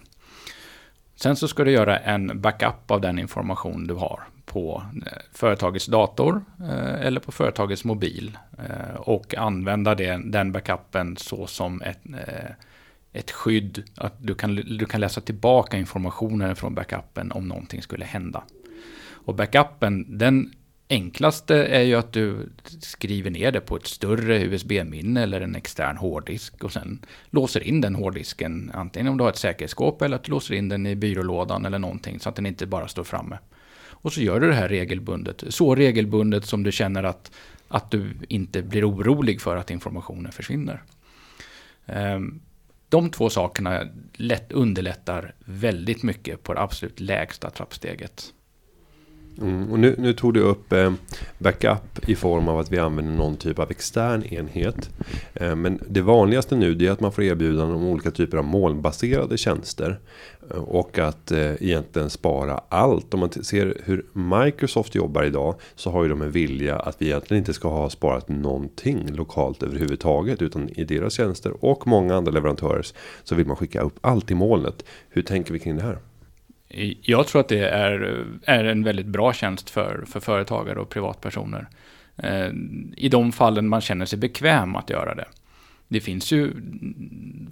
[1.16, 5.86] Sen så ska du göra en backup av den information du har på eh, företagets
[5.86, 12.00] dator eh, eller på företagets mobil eh, och använda den backupen så som ett,
[13.12, 13.82] ett skydd.
[13.96, 18.42] Att du kan, du kan läsa tillbaka informationen från backupen om någonting skulle hända.
[19.24, 20.52] Och backupen, den
[20.92, 22.48] enklaste är ju att du
[22.80, 27.80] skriver ner det på ett större USB-minne eller en extern hårddisk och sen låser in
[27.80, 28.70] den hårddisken.
[28.74, 31.78] Antingen om du har ett säkerhetsskåp eller att du låser in den i byrålådan eller
[31.78, 33.38] någonting så att den inte bara står framme.
[34.02, 35.44] Och så gör du det här regelbundet.
[35.48, 37.32] Så regelbundet som du känner att,
[37.68, 40.82] att du inte blir orolig för att informationen försvinner.
[41.86, 42.40] Ehm,
[42.88, 43.82] de två sakerna
[44.14, 48.32] lätt underlättar väldigt mycket på det absolut lägsta trappsteget.
[49.40, 50.92] Mm, och nu, nu tog du upp eh,
[51.38, 54.90] backup i form av att vi använder någon typ av extern enhet.
[55.34, 59.38] Eh, men det vanligaste nu är att man får erbjudanden om olika typer av molnbaserade
[59.38, 60.00] tjänster.
[60.50, 63.14] Eh, och att eh, egentligen spara allt.
[63.14, 67.06] Om man ser hur Microsoft jobbar idag så har ju de en vilja att vi
[67.06, 70.42] egentligen inte ska ha sparat någonting lokalt överhuvudtaget.
[70.42, 74.34] Utan i deras tjänster och många andra leverantörers så vill man skicka upp allt i
[74.34, 74.84] molnet.
[75.08, 75.98] Hur tänker vi kring det här?
[77.02, 81.68] Jag tror att det är, är en väldigt bra tjänst för, för företagare och privatpersoner.
[82.16, 82.50] Eh,
[82.96, 85.26] I de fallen man känner sig bekväm att göra det.
[85.88, 86.52] Det finns ju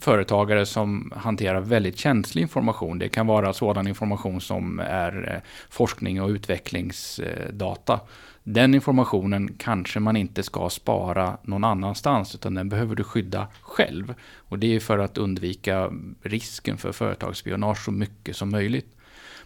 [0.00, 2.98] företagare som hanterar väldigt känslig information.
[2.98, 8.00] Det kan vara sådan information som är eh, forskning och utvecklingsdata.
[8.42, 14.14] Den informationen kanske man inte ska spara någon annanstans utan den behöver du skydda själv.
[14.36, 15.90] Och det är för att undvika
[16.22, 18.96] risken för företagsspionage så mycket som möjligt.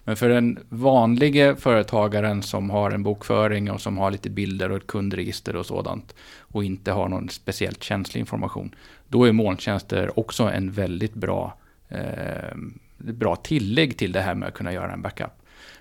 [0.05, 4.77] Men för den vanliga företagaren som har en bokföring och som har lite bilder och
[4.77, 8.75] ett kundregister och sådant och inte har någon speciellt känslig information.
[9.09, 12.57] Då är molntjänster också en väldigt bra, eh,
[12.99, 15.33] bra tillägg till det här med att kunna göra en backup.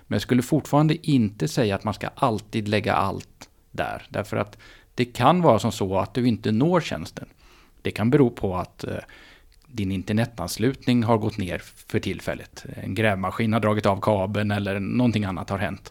[0.06, 4.06] Men jag skulle fortfarande inte säga att man ska alltid lägga allt där.
[4.08, 4.58] Därför att
[4.94, 7.28] det kan vara som så att du inte når tjänsten.
[7.82, 8.96] Det kan bero på att eh,
[9.74, 12.64] din internetanslutning har gått ner för tillfället.
[12.82, 15.90] En grävmaskin har dragit av kabeln eller någonting annat har hänt.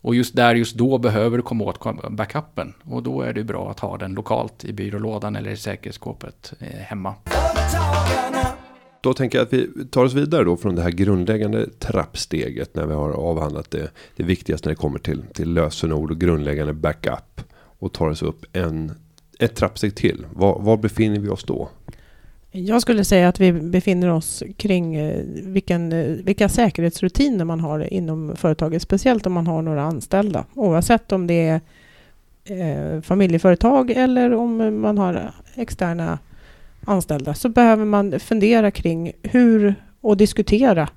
[0.00, 2.74] Och just där, just då behöver du komma åt backupen.
[2.84, 6.66] Och då är det bra att ha den lokalt i byrålådan eller i säkerhetsskåpet eh,
[6.66, 7.14] hemma.
[9.00, 12.86] Då tänker jag att vi tar oss vidare då från det här grundläggande trappsteget när
[12.86, 17.40] vi har avhandlat det, det viktigaste när det kommer till, till lösenord och grundläggande backup.
[17.80, 18.92] Och tar oss upp en,
[19.38, 20.26] ett trappsteg till.
[20.32, 21.68] Var, var befinner vi oss då?
[22.50, 27.92] Jag skulle säga att vi befinner oss kring eh, vilken, eh, vilka säkerhetsrutiner man har
[27.92, 30.44] inom företaget, speciellt om man har några anställda.
[30.54, 31.60] Oavsett om det är
[32.44, 36.18] eh, familjeföretag eller om man har externa
[36.84, 40.88] anställda så behöver man fundera kring hur och diskutera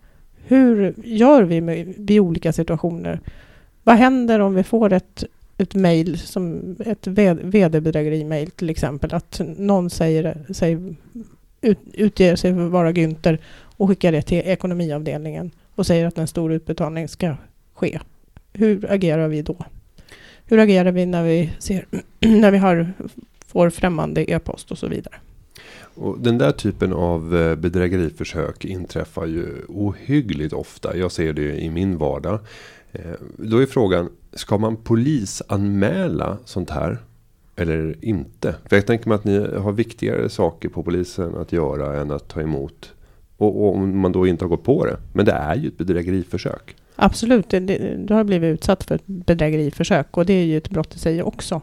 [0.51, 3.19] hur gör vi med, vid olika situationer?
[3.83, 5.23] Vad händer om vi får ett,
[5.57, 10.95] ett mejl, som ett vd-bedrägeri-mejl till exempel, att någon säger, säger
[11.61, 13.37] ut, utger sig för att vara Günther
[13.77, 17.35] och skickar det till ekonomiavdelningen och säger att en stor utbetalning ska
[17.73, 17.99] ske.
[18.53, 19.55] Hur agerar vi då?
[20.45, 21.85] Hur agerar vi när vi, ser,
[22.19, 22.93] när vi har,
[23.47, 25.15] får främmande e-post och så vidare?
[25.95, 30.97] Och den där typen av eh, bedrägeriförsök inträffar ju ohyggligt ofta.
[30.97, 32.39] Jag ser det i min vardag.
[32.91, 36.97] Eh, då är frågan, ska man polisanmäla sånt här?
[37.55, 38.55] Eller inte.
[38.69, 42.27] För jag tänker mig att ni har viktigare saker på polisen att göra än att
[42.27, 42.93] ta emot.
[43.37, 44.97] Och, och om man då inte har gått på det.
[45.13, 46.75] Men det är ju ett bedrägeriförsök.
[46.95, 50.69] Absolut, det, det, du har blivit utsatt för ett bedrägeriförsök och det är ju ett
[50.69, 51.61] brott i sig också.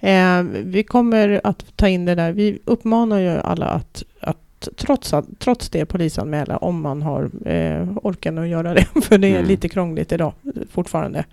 [0.00, 2.32] Eh, vi kommer att ta in det där.
[2.32, 8.38] Vi uppmanar ju alla att, att trots, trots det polisanmäla om man har eh, orken
[8.38, 8.86] att göra det.
[9.02, 9.48] För det är mm.
[9.48, 10.32] lite krångligt idag
[10.70, 11.24] fortfarande.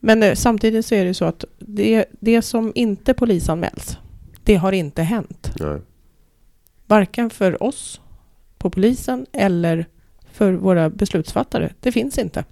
[0.00, 3.98] Men eh, samtidigt så är det så att det, det som inte polisanmäls,
[4.44, 5.52] det har inte hänt.
[5.60, 5.80] Nej.
[6.86, 8.00] Varken för oss
[8.58, 9.86] på polisen eller
[10.32, 11.72] för våra beslutsfattare.
[11.80, 12.44] Det finns inte.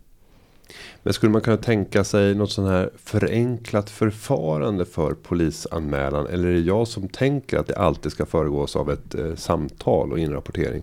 [1.02, 6.26] Men skulle man kunna tänka sig något sån här förenklat förfarande för polisanmälan?
[6.26, 10.12] Eller är det jag som tänker att det alltid ska föregås av ett eh, samtal
[10.12, 10.82] och inrapportering?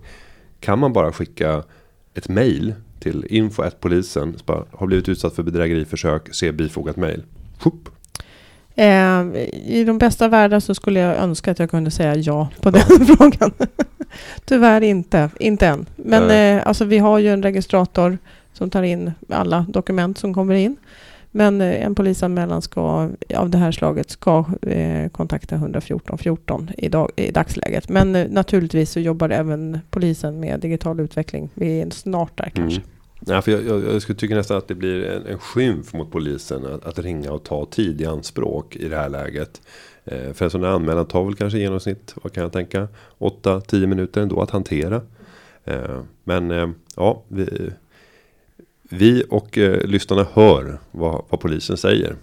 [0.59, 1.63] Kan man bara skicka
[2.13, 2.73] ett mail
[3.05, 4.35] till info.polisen.
[4.71, 6.35] Har blivit utsatt för bedrägeriförsök.
[6.35, 7.23] Se bifogat mejl.
[8.75, 9.21] Eh,
[9.53, 13.05] I de bästa världar så skulle jag önska att jag kunde säga ja på den
[13.17, 13.51] frågan.
[14.45, 15.85] Tyvärr inte, inte än.
[15.95, 18.17] Men eh, alltså, vi har ju en registrator
[18.53, 20.77] som tar in alla dokument som kommer in.
[21.31, 26.89] Men eh, en polisanmälan ska, av det här slaget ska eh, kontakta 114 14 i,
[26.89, 27.89] dag, i dagsläget.
[27.89, 31.49] Men eh, naturligtvis så jobbar även polisen med digital utveckling.
[31.53, 32.81] Vi är snart där kanske.
[32.81, 32.94] Mm.
[33.19, 36.11] Ja, för jag, jag, jag skulle tycka nästan att det blir en, en skymf mot
[36.11, 39.61] polisen att, att, ringa och ta tid i anspråk i det här läget.
[40.05, 42.87] Eh, för en sån här anmälan tar väl kanske i genomsnitt, vad kan jag tänka,
[43.17, 45.01] 8-10 minuter ändå att hantera.
[45.63, 47.71] Eh, men eh, ja, vi,
[48.81, 52.15] vi och eh, lyssnarna hör vad, vad polisen säger.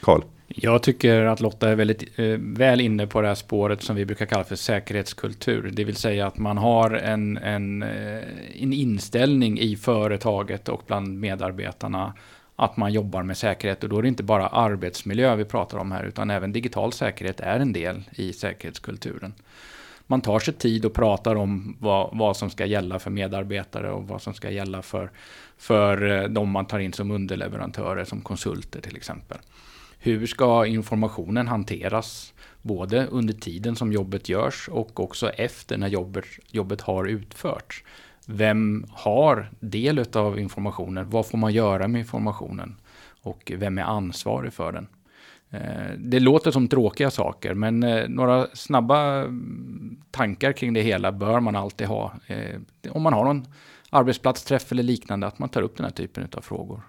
[0.00, 0.22] Karl?
[0.54, 4.04] Jag tycker att Lotta är väldigt eh, väl inne på det här spåret som vi
[4.04, 5.70] brukar kalla för säkerhetskultur.
[5.72, 8.22] Det vill säga att man har en, en, eh,
[8.62, 12.14] en inställning i företaget och bland medarbetarna
[12.56, 13.82] att man jobbar med säkerhet.
[13.82, 17.40] Och då är det inte bara arbetsmiljö vi pratar om här, utan även digital säkerhet
[17.40, 19.34] är en del i säkerhetskulturen.
[20.06, 24.08] man tar sig tid och pratar om vad, vad som ska gälla för medarbetare och
[24.08, 25.10] vad som ska gälla för,
[25.58, 29.38] för eh, de man tar in som underleverantörer, som konsulter till exempel.
[30.04, 32.34] Hur ska informationen hanteras?
[32.62, 37.84] Både under tiden som jobbet görs och också efter när jobbet, jobbet har utförts.
[38.26, 41.10] Vem har del av informationen?
[41.10, 42.76] Vad får man göra med informationen?
[43.22, 44.86] Och vem är ansvarig för den?
[45.50, 51.12] Eh, det låter som tråkiga saker, men eh, några snabba mm, tankar kring det hela
[51.12, 52.12] bör man alltid ha.
[52.26, 52.60] Eh,
[52.90, 53.46] om man har någon
[53.90, 56.82] arbetsplatsträff eller liknande, att man tar upp den här typen av frågor.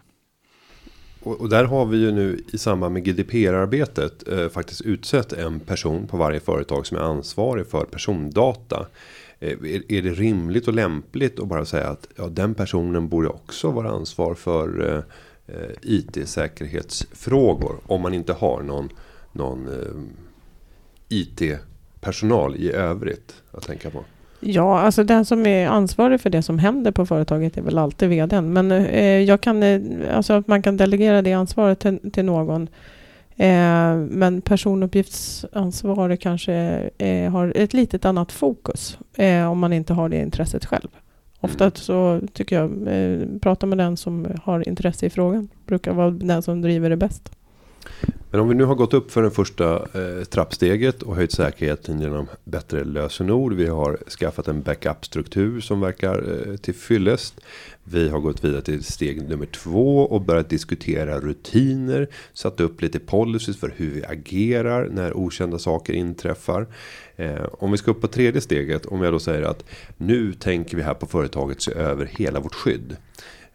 [1.24, 5.60] Och, och, där har vi ju nu i samband med GDPR-arbetet eh, faktiskt utsett en
[5.60, 8.86] person på varje företag som är ansvarig för persondata.
[9.40, 13.28] Eh, är, är, det rimligt och lämpligt att bara säga att ja, den personen borde
[13.28, 15.04] också vara ansvar för eh,
[15.56, 18.90] eh IT-säkerhetsfrågor om man inte har någon,
[19.32, 20.04] någon eh,
[21.10, 24.04] IT-personal i övrigt att tänka på?
[24.46, 28.10] Ja, alltså den som är ansvarig för det som händer på företaget är väl alltid
[28.10, 28.54] vdn.
[28.54, 29.82] Men eh, jag kan, eh,
[30.14, 32.68] alltså att man kan delegera det ansvaret till, till någon.
[33.36, 36.54] Eh, men personuppgiftsansvarig kanske
[36.98, 40.90] eh, har ett litet annat fokus eh, om man inte har det intresset själv.
[41.40, 45.50] Ofta så tycker jag, eh, prata med den som har intresse i frågan.
[45.66, 47.32] Brukar vara den som driver det bäst.
[48.34, 52.02] Men om vi nu har gått upp för det första eh, trappsteget och höjt säkerheten
[52.02, 53.54] genom bättre lösenord.
[53.54, 57.42] Vi har skaffat en backup-struktur som verkar eh, till fyllest.
[57.84, 62.08] Vi har gått vidare till steg nummer två och börjat diskutera rutiner.
[62.34, 66.68] Satt upp lite policies för hur vi agerar när okända saker inträffar.
[67.16, 68.86] Eh, om vi ska upp på tredje steget.
[68.86, 69.66] Om jag då säger att
[69.98, 72.98] nu tänker vi här på företaget se över hela vårt skydd.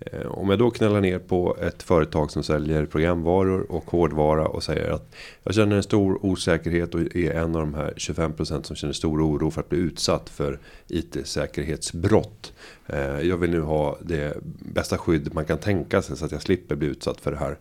[0.01, 4.63] Eh, om jag då knallar ner på ett företag som säljer programvaror och hårdvara och
[4.63, 8.77] säger att jag känner en stor osäkerhet och är en av de här 25% som
[8.77, 10.59] känner stor oro för att bli utsatt för
[10.89, 12.53] IT-säkerhetsbrott.
[12.87, 14.37] Eh, jag vill nu ha det
[14.75, 17.57] bästa skydd man kan tänka sig så att jag slipper bli utsatt för det här.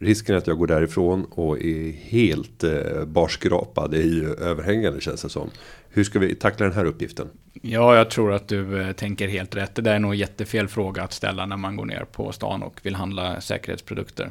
[0.00, 5.28] Risken att jag går därifrån och är helt eh, barskrapad är ju överhängande känns det
[5.28, 5.50] som.
[5.92, 7.28] Hur ska vi tackla den här uppgiften?
[7.62, 9.74] Ja, jag tror att du eh, tänker helt rätt.
[9.74, 12.80] Det där är nog jättefel fråga att ställa när man går ner på stan och
[12.82, 14.30] vill handla säkerhetsprodukter.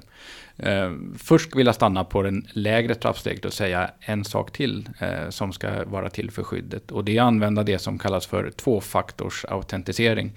[0.57, 5.29] Eh, först vill jag stanna på den lägre trappsteget och säga en sak till eh,
[5.29, 6.91] som ska vara till för skyddet.
[6.91, 10.31] Och det är att använda det som kallas för tvåfaktorsautentisering.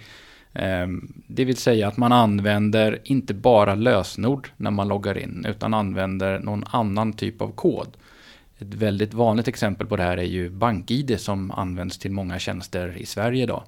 [1.27, 6.39] Det vill säga att man använder inte bara lösenord när man loggar in, utan använder
[6.39, 7.97] någon annan typ av kod.
[8.63, 12.97] Ett väldigt vanligt exempel på det här är ju BankID som används till många tjänster
[12.97, 13.63] i Sverige idag.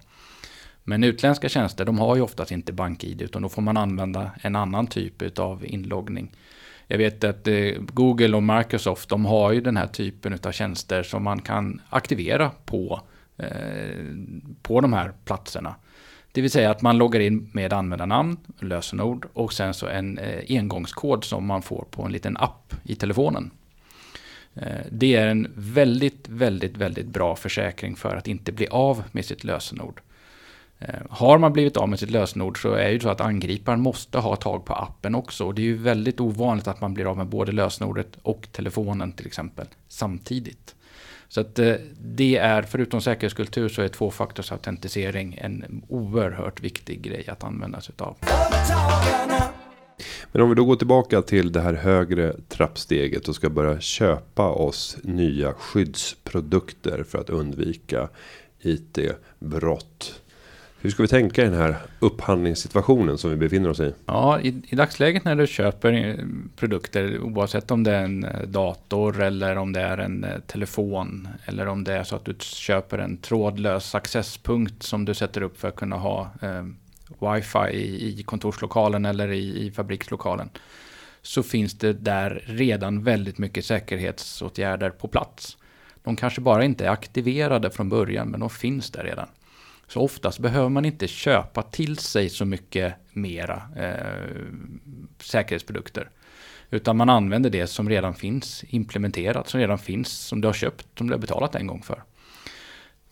[0.84, 4.56] Men utländska tjänster de har ju oftast inte BankID utan då får man använda en
[4.56, 6.32] annan typ av inloggning.
[6.86, 11.02] Jag vet att eh, Google och Microsoft de har ju den här typen av tjänster
[11.02, 13.00] som man kan aktivera på,
[13.36, 13.46] eh,
[14.62, 15.74] på de här platserna.
[16.32, 20.44] Det vill säga att man loggar in med användarnamn, lösenord och sen så en eh,
[20.48, 23.50] engångskod som man får på en liten app i telefonen.
[24.54, 29.24] Eh, det är en väldigt, väldigt, väldigt bra försäkring för att inte bli av med
[29.24, 30.00] sitt lösenord.
[30.78, 33.80] Eh, har man blivit av med sitt lösenord så är det ju så att angriparen
[33.80, 35.46] måste ha tag på appen också.
[35.46, 39.12] Och det är ju väldigt ovanligt att man blir av med både lösenordet och telefonen
[39.12, 40.74] till exempel samtidigt.
[41.28, 47.44] Så att eh, det är, förutom säkerhetskultur, så är tvåfaktorsautentisering en oerhört viktig grej att
[47.44, 48.16] använda sig av.
[50.34, 54.50] Men om vi då går tillbaka till det här högre trappsteget och ska börja köpa
[54.50, 58.08] oss nya skyddsprodukter för att undvika
[58.60, 60.20] IT-brott.
[60.80, 63.94] Hur ska vi tänka i den här upphandlingssituationen som vi befinner oss i?
[64.06, 66.16] Ja, i, i dagsläget när du köper eh,
[66.56, 71.28] produkter, oavsett om det är en eh, dator eller om det är en eh, telefon
[71.44, 75.60] eller om det är så att du köper en trådlös accesspunkt som du sätter upp
[75.60, 76.64] för att kunna ha eh,
[77.08, 80.50] wifi i, i kontorslokalen eller i, i fabrikslokalen
[81.22, 85.56] så finns det där redan väldigt mycket säkerhetsåtgärder på plats.
[86.02, 89.28] De kanske bara inte är aktiverade från början men de finns där redan.
[89.86, 94.42] Så oftast behöver man inte köpa till sig så mycket mera eh,
[95.20, 96.10] säkerhetsprodukter.
[96.70, 100.86] Utan man använder det som redan finns implementerat, som redan finns, som du har köpt,
[100.98, 102.02] som du har betalat en gång för.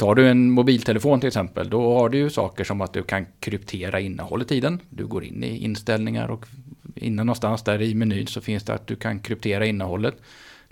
[0.03, 3.27] Tar du en mobiltelefon till exempel, då har du ju saker som att du kan
[3.41, 4.81] kryptera innehållet i den.
[4.91, 6.47] Du går in i inställningar och
[6.95, 10.15] inne någonstans där i menyn så finns det att du kan kryptera innehållet.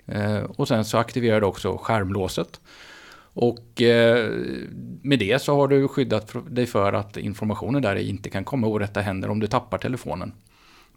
[0.05, 2.59] Eh, och sen så aktiverar du också skärmlåset.
[3.33, 4.29] Och eh,
[5.01, 9.01] med det så har du skyddat dig för att informationen där inte kan komma orätta
[9.01, 10.33] händer om du tappar telefonen.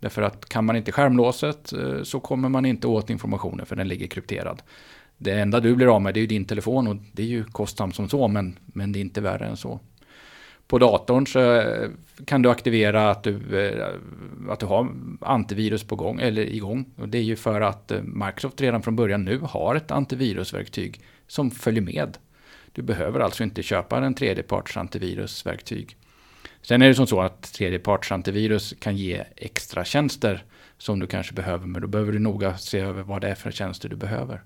[0.00, 3.88] Därför att kan man inte skärmlåset eh, så kommer man inte åt informationen för den
[3.88, 4.62] ligger krypterad.
[5.18, 7.44] Det enda du blir av med det är ju din telefon och det är ju
[7.44, 9.80] kostsamt som så men, men det är inte värre än så.
[10.66, 11.88] På datorn så eh,
[12.24, 13.86] kan du aktivera att du, eh,
[14.48, 14.88] att du har
[15.20, 16.84] antivirus på gång, eller igång.
[16.96, 21.00] Och det är ju för att eh, Microsoft redan från början nu har ett antivirusverktyg
[21.26, 22.18] som följer med.
[22.72, 25.96] Du behöver alltså inte köpa en tredjeparts antivirusverktyg.
[26.62, 30.44] Sen är det som så att tredjeparts antivirus kan ge extra tjänster
[30.78, 33.50] som du kanske behöver, men då behöver du noga se över vad det är för
[33.50, 34.42] tjänster du behöver.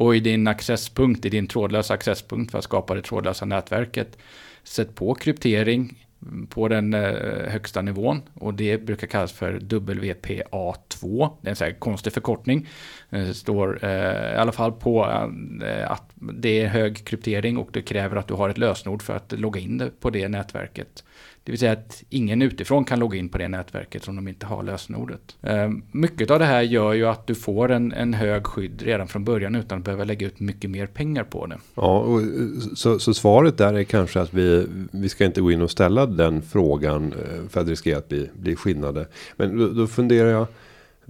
[0.00, 4.18] Och i din accesspunkt, i din trådlösa accesspunkt för att skapa det trådlösa nätverket,
[4.62, 6.06] sätt på kryptering
[6.48, 11.30] på den eh, högsta nivån och det brukar kallas för WPA2.
[11.40, 12.68] Det är en så här konstig förkortning.
[13.10, 18.16] Det står eh, i alla fall på att det är hög kryptering och det kräver
[18.16, 21.04] att du har ett lösenord för att logga in på det nätverket.
[21.50, 24.46] Det vill säga att ingen utifrån kan logga in på det nätverket om de inte
[24.46, 25.36] har lösenordet.
[25.42, 29.08] Ehm, mycket av det här gör ju att du får en, en hög skydd redan
[29.08, 31.58] från början utan att behöva lägga ut mycket mer pengar på det.
[31.74, 32.26] Ja, och, eh,
[32.74, 36.06] så, så svaret där är kanske att vi, vi ska inte gå in och ställa
[36.06, 39.06] den frågan eh, för att riskera att bli, bli skinnade.
[39.36, 40.46] Men då, då funderar jag.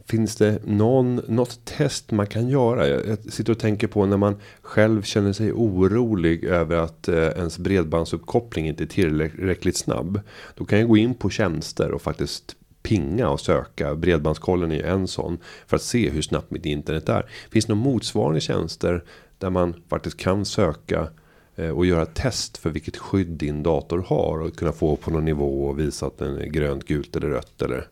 [0.06, 2.88] Finns det någon, något test man kan göra?
[2.88, 7.58] Jag sitter och tänker på när man själv känner sig orolig över att eh, ens
[7.58, 10.20] bredbandsuppkoppling inte är tillräckligt snabb.
[10.54, 13.94] Då kan jag gå in på tjänster och faktiskt pinga och söka.
[13.94, 15.38] Bredbandskollen är ju en sån.
[15.66, 17.30] För att se hur snabbt mitt internet är.
[17.50, 19.04] Finns det några motsvarande tjänster
[19.38, 21.08] där man faktiskt kan söka
[21.56, 25.24] eh, och göra test för vilket skydd din dator har och kunna få på någon
[25.24, 27.88] nivå och visa att den är grönt, gult eller rött eller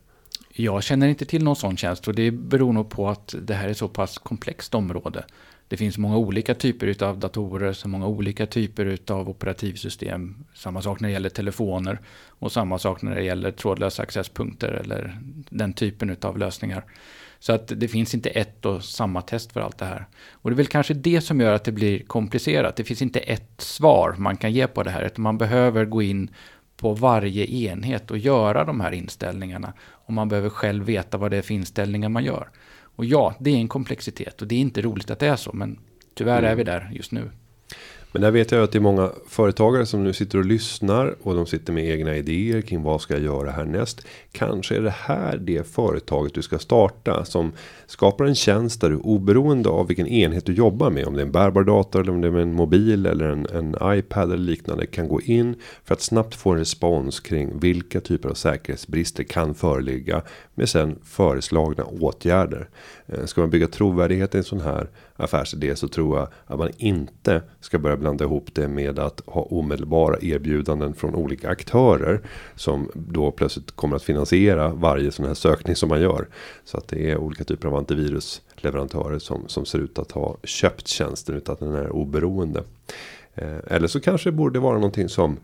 [0.63, 3.69] jag känner inte till någon sån tjänst och det beror nog på att det här
[3.69, 5.25] är så pass komplext område.
[5.67, 10.45] Det finns många olika typer av datorer, så många olika typer av operativsystem.
[10.53, 15.19] Samma sak när det gäller telefoner och samma sak när det gäller trådlösa accesspunkter eller
[15.49, 16.83] den typen av lösningar.
[17.39, 20.05] Så att det finns inte ett och samma test för allt det här.
[20.31, 22.75] Och det är väl kanske det som gör att det blir komplicerat.
[22.75, 26.01] Det finns inte ett svar man kan ge på det här, utan man behöver gå
[26.01, 26.29] in
[26.79, 29.73] på varje enhet och göra de här inställningarna.
[29.81, 32.49] Och man behöver själv veta vad det är för inställningar man gör.
[32.81, 35.53] Och ja, det är en komplexitet och det är inte roligt att det är så,
[35.53, 35.79] men
[36.13, 36.51] tyvärr mm.
[36.51, 37.31] är vi där just nu.
[38.11, 41.35] Men där vet jag att det är många företagare som nu sitter och lyssnar och
[41.35, 44.01] de sitter med egna idéer kring vad ska jag göra härnäst.
[44.31, 47.51] Kanske är det här det företaget du ska starta som
[47.87, 51.07] skapar en tjänst där du oberoende av vilken enhet du jobbar med.
[51.07, 53.97] Om det är en bärbar dator eller om det är en mobil eller en, en
[53.97, 58.29] iPad eller liknande kan gå in för att snabbt få en respons kring vilka typer
[58.29, 60.21] av säkerhetsbrister kan föreligga
[60.55, 62.69] med sen föreslagna åtgärder.
[63.07, 64.89] Eh, ska man bygga trovärdighet i en sån här
[65.19, 69.41] affärsidé så tror jag att man inte ska börja blanda ihop det med att ha
[69.41, 72.21] omedelbara erbjudanden från olika aktörer
[72.55, 76.27] som då plötsligt kommer att finansiera varje sån här sökning som man gör
[76.65, 80.87] så att det är olika typer av antivirusleverantörer som som ser ut att ha köpt
[80.87, 82.63] tjänsten utan att den är oberoende.
[83.35, 85.37] Eh, eller så kanske det borde vara någonting som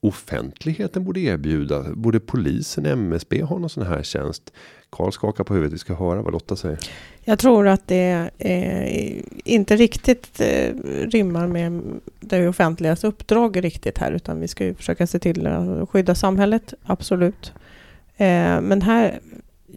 [0.00, 1.82] offentligheten borde erbjuda.
[1.94, 4.52] Borde polisen, MSB ha någon sån här tjänst?
[4.90, 5.74] Karl skakar på huvudet.
[5.74, 6.78] Vi ska höra vad Lotta säger.
[7.24, 10.74] Jag tror att det eh, inte riktigt eh,
[11.08, 11.82] rimmar med
[12.20, 16.74] det offentligas uppdrag riktigt här, utan vi ska ju försöka se till att skydda samhället,
[16.84, 17.52] absolut.
[18.16, 19.20] Eh, men här,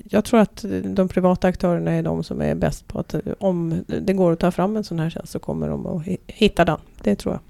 [0.04, 4.14] jag tror att de privata aktörerna är de som är bäst på att om det
[4.14, 6.80] går att ta fram en sån här tjänst så kommer de att hitta den.
[7.02, 7.42] Det tror jag.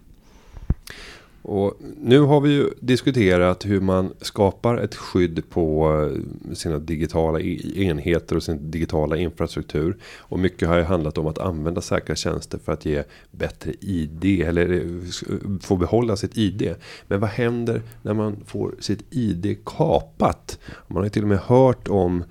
[1.50, 7.39] Och nu har vi ju diskuterat hur man skapar ett skydd på eh, sina digitala
[7.39, 9.97] e-, enheter och sin digitala infrastruktur.
[10.18, 14.41] Och mycket har ju handlat om att använda säkra tjänster för att ge bättre ID
[14.41, 16.76] eller eh, få behålla sitt ID.
[17.08, 20.60] Men vad händer när man får sitt ID kapat?
[20.88, 22.24] Man har ju till och med hört om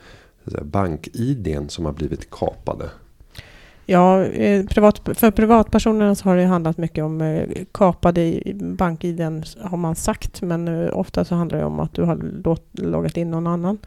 [0.63, 2.91] bank-IDn som har blivit kapade.
[3.91, 9.21] Ja, eh, privat, för privatpersonerna så har det handlat mycket om eh, kapade bank-id
[9.61, 12.19] har man sagt, men eh, ofta så handlar det om att du har
[12.73, 13.79] loggat in någon annan.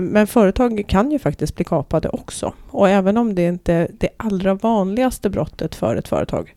[0.00, 2.52] Men företag kan ju faktiskt bli kapade också.
[2.70, 6.54] Och även om det inte är det allra vanligaste brottet för ett företag,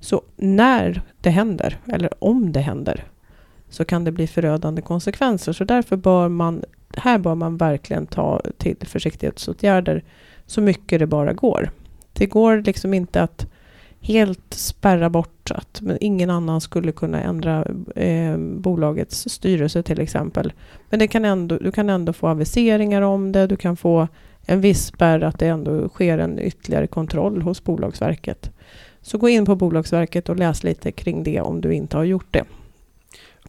[0.00, 3.04] så när det händer, eller om det händer,
[3.68, 5.52] så kan det bli förödande konsekvenser.
[5.52, 6.64] Så därför bör man,
[6.96, 10.04] här bör man verkligen ta till försiktighetsåtgärder
[10.46, 11.70] så mycket det bara går.
[12.18, 13.46] Det går liksom inte att
[14.00, 17.64] helt spärra bort att ingen annan skulle kunna ändra
[17.96, 20.52] eh, bolagets styrelse till exempel.
[20.90, 24.08] Men det kan ändå, du kan ändå få aviseringar om det, du kan få
[24.46, 28.50] en viss spärr att det ändå sker en ytterligare kontroll hos Bolagsverket.
[29.02, 32.26] Så gå in på Bolagsverket och läs lite kring det om du inte har gjort
[32.30, 32.44] det.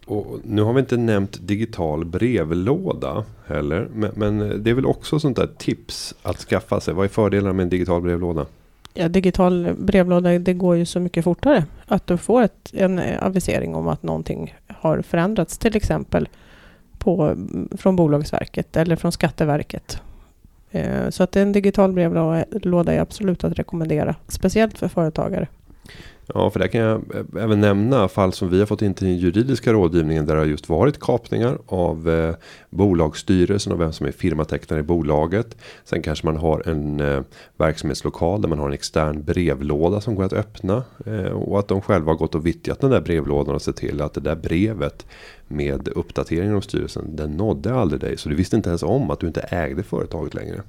[0.06, 3.88] Och nu har vi inte nämnt digital brevlåda heller.
[3.94, 6.94] Men, men det är väl också sånt där tips att skaffa sig.
[6.94, 8.46] Vad är fördelarna med en digital brevlåda?
[8.94, 11.66] Ja, digital brevlåda, det går ju så mycket fortare.
[11.86, 16.30] Att du får ett, en avisering om att någonting har förändrats, till exempel
[16.98, 17.36] på,
[17.78, 20.02] från Bolagsverket eller från Skatteverket.
[20.72, 25.48] Eh, så att en digital brevlåda är absolut att rekommendera, speciellt för företagare.
[26.34, 27.02] Ja, för där kan jag
[27.40, 30.48] även nämna fall som vi har fått in till den juridiska rådgivningen där det har
[30.48, 32.36] just varit kapningar av eh,
[32.70, 35.58] bolagsstyrelsen och vem som är firmatecknare i bolaget.
[35.84, 37.22] Sen kanske man har en eh,
[37.58, 41.82] verksamhetslokal där man har en extern brevlåda som går att öppna eh, och att de
[41.82, 45.06] själva har gått och vittjat den där brevlådan och sett till att det där brevet
[45.48, 49.20] med uppdateringen av styrelsen den nådde aldrig dig så du visste inte ens om att
[49.20, 50.62] du inte ägde företaget längre.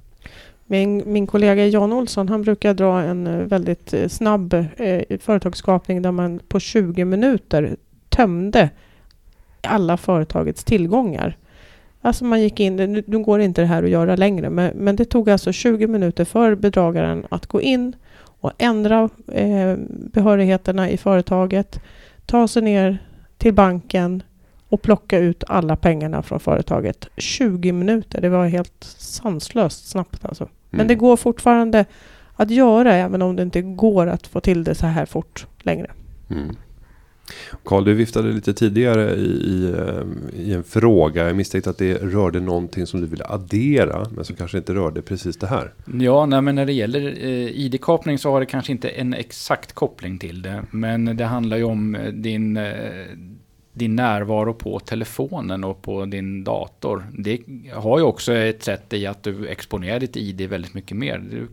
[0.72, 6.02] Min, min kollega Jan Olsson han brukar dra en eh, väldigt eh, snabb eh, företagsskapning
[6.02, 7.76] där man på 20 minuter
[8.08, 8.70] tömde
[9.60, 11.36] alla företagets tillgångar.
[12.00, 14.96] Alltså man gick in, nu, nu går inte det här att göra längre, men, men
[14.96, 17.96] det tog alltså 20 minuter för bedragaren att gå in
[18.40, 21.80] och ändra eh, behörigheterna i företaget,
[22.26, 22.98] ta sig ner
[23.38, 24.22] till banken
[24.68, 27.08] och plocka ut alla pengarna från företaget.
[27.16, 30.48] 20 minuter, det var helt sanslöst snabbt alltså.
[30.70, 30.98] Men det mm.
[30.98, 31.84] går fortfarande
[32.34, 35.90] att göra även om det inte går att få till det så här fort längre.
[36.30, 36.56] Mm.
[37.64, 41.26] Karl, du viftade lite tidigare i, i, eh, i, en fråga.
[41.26, 45.02] Jag misstänkte att det rörde någonting som du ville addera, men som kanske inte rörde
[45.02, 45.72] precis det här.
[46.00, 49.72] Ja, nej, men när det gäller eh, ID-kapning så har det kanske inte en exakt
[49.72, 50.62] koppling till det.
[50.70, 52.72] Men det handlar ju om eh, din, eh,
[53.80, 57.06] din närvaro på telefonen och på din dator.
[57.18, 57.40] Det
[57.74, 61.46] har ju också ett sätt i att du exponerar ditt ID väldigt mycket mer.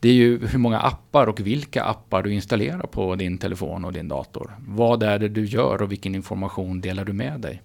[0.00, 3.92] Det är ju hur många appar och vilka appar du installerar på din telefon och
[3.92, 4.56] din dator.
[4.68, 7.62] Vad är det du gör och vilken information delar du med dig?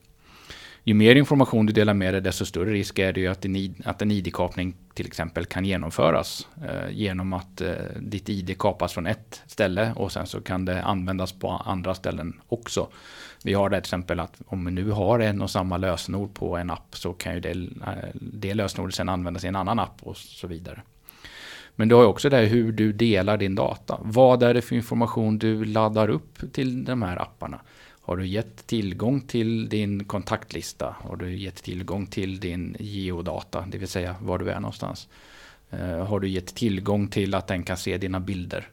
[0.87, 3.75] Ju mer information du delar med dig, desto större risk är det ju att en,
[3.85, 9.07] att en ID-kapning till exempel kan genomföras eh, genom att eh, ditt ID kapas från
[9.07, 12.87] ett ställe och sen så kan det användas på andra ställen också.
[13.43, 16.57] Vi har det till exempel att om vi nu har en och samma lösenord på
[16.57, 19.97] en app så kan ju det, eh, det lösenordet sen användas i en annan app
[20.01, 20.81] och så vidare.
[21.75, 23.99] Men du har också det här hur du delar din data.
[24.01, 27.59] Vad är det för information du laddar upp till de här apparna?
[28.05, 30.95] Har du gett tillgång till din kontaktlista?
[30.99, 35.07] Har du gett tillgång till din geodata, det vill säga var du är någonstans?
[35.71, 38.69] Eh, har du gett tillgång till att den kan se dina bilder?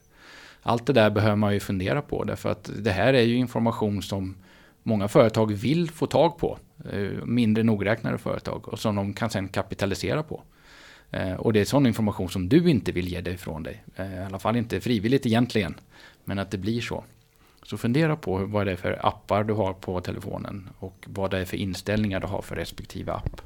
[0.61, 4.01] Allt det där behöver man ju fundera på därför att det här är ju information
[4.01, 4.35] som
[4.83, 6.57] många företag vill få tag på.
[6.91, 10.43] Eh, mindre nogräknade företag och som de kan sen kapitalisera på.
[11.11, 13.83] Eh, och det är sån information som du inte vill ge dig ifrån dig.
[13.97, 15.75] I alla fall inte frivilligt egentligen.
[16.23, 17.03] Men att det blir så.
[17.65, 21.39] Så fundera på vad det är för appar du har på telefonen och vad det
[21.39, 23.41] är för inställningar du har för respektive app.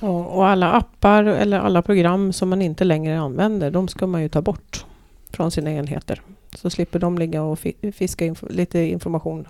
[0.00, 4.22] Ja, och alla appar eller alla program som man inte längre använder, de ska man
[4.22, 4.84] ju ta bort
[5.30, 6.22] från sina enheter.
[6.54, 7.58] Så slipper de ligga och
[7.92, 9.46] fiska inf lite information.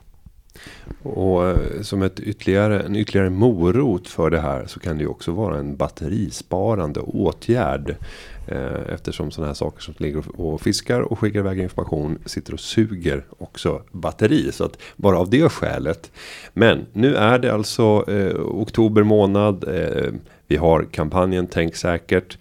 [1.03, 5.09] Och eh, som ett ytterligare, en ytterligare morot för det här så kan det ju
[5.09, 7.97] också vara en batterisparande åtgärd.
[8.47, 12.61] Eh, eftersom sådana här saker som ligger och fiskar och skickar iväg information sitter och
[12.61, 14.53] suger också batteri.
[14.53, 16.13] Så att bara av det skälet.
[16.53, 19.65] Men nu är det alltså eh, oktober månad.
[19.69, 20.13] Eh,
[20.47, 22.39] vi har kampanjen Tänk säkert.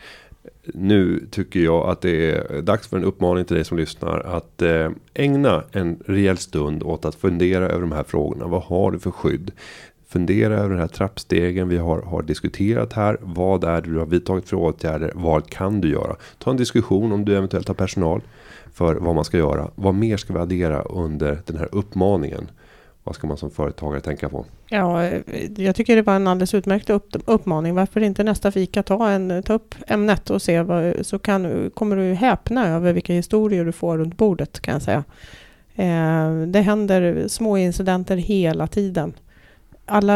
[0.74, 4.62] Nu tycker jag att det är dags för en uppmaning till dig som lyssnar att
[4.62, 8.48] eh, ägna en rejäl stund åt att fundera över de här frågorna.
[8.48, 9.52] Vad har du för skydd?
[10.14, 13.18] Fundera över den här trappstegen vi har, har diskuterat här.
[13.22, 15.12] Vad är det du har vidtagit för åtgärder?
[15.16, 16.16] Vad kan du göra?
[16.38, 18.22] Ta en diskussion om du eventuellt har personal
[18.74, 19.72] för vad man ska göra.
[19.76, 22.52] Vad mer ska vi addera under den här uppmaningen?
[23.04, 24.46] Vad ska man som företagare tänka på?
[24.70, 25.10] Ja,
[25.58, 27.76] jag tycker det var en alldeles utmärkt upp, uppmaning.
[27.76, 31.96] Varför inte nästa fika ta, en, ta upp ämnet och se vad, så kan, kommer
[31.96, 35.04] du häpna över vilka historier du får runt bordet kan jag säga.
[35.76, 39.14] Eh, det händer små incidenter hela tiden
[39.86, 40.14] alla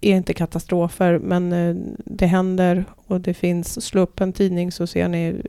[0.00, 4.86] är inte katastrofer, men eh, det händer och det finns, slå upp en tidning så
[4.86, 5.42] ser ni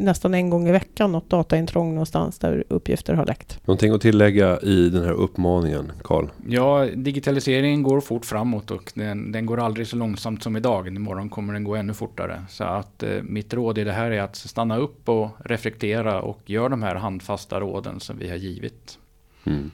[0.00, 3.66] nästan en gång i veckan något dataintrång någonstans där uppgifter har läckt.
[3.66, 6.26] Någonting att tillägga i den här uppmaningen, Karl?
[6.46, 10.88] Ja, digitaliseringen går fort framåt och den, den, går aldrig så långsamt som idag.
[10.88, 12.44] Imorgon kommer den gå ännu fortare.
[12.48, 16.40] Så att eh, mitt råd i det här är att stanna upp och reflektera och
[16.46, 18.98] gör de här handfasta råden som vi har givit.
[19.44, 19.70] Mm.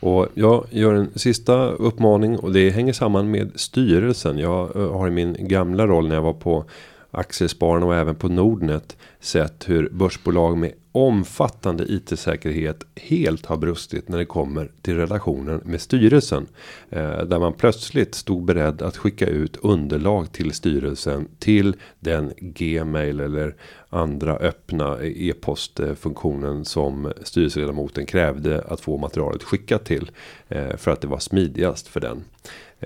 [0.00, 4.38] Och jag gör en sista uppmaning och det hänger samman med styrelsen.
[4.38, 6.64] Jag eh, har i min gamla roll när jag var på
[7.10, 14.18] Aktiespararna och även på Nordnet sett hur börsbolag med omfattande IT-säkerhet helt har brustit när
[14.18, 16.46] det kommer till relationen med styrelsen.
[16.90, 23.20] Eh, där man plötsligt stod beredd att skicka ut underlag till styrelsen till den Gmail
[23.20, 23.54] eller
[23.88, 30.10] andra öppna e-postfunktionen som styrelseledamoten krävde att få materialet skickat till.
[30.48, 32.24] Eh, för att det var smidigast för den.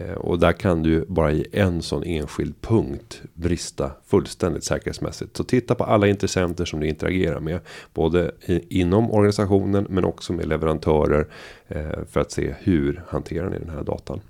[0.01, 5.37] Eh, och där kan du bara i en sån enskild punkt brista fullständigt säkerhetsmässigt.
[5.37, 7.61] Så titta på alla intressenter som du interagerar med.
[7.95, 8.31] Både
[8.69, 11.27] inom organisationen men också med leverantörer.
[11.69, 14.21] Eh, för att se hur hanterar ni den här datan.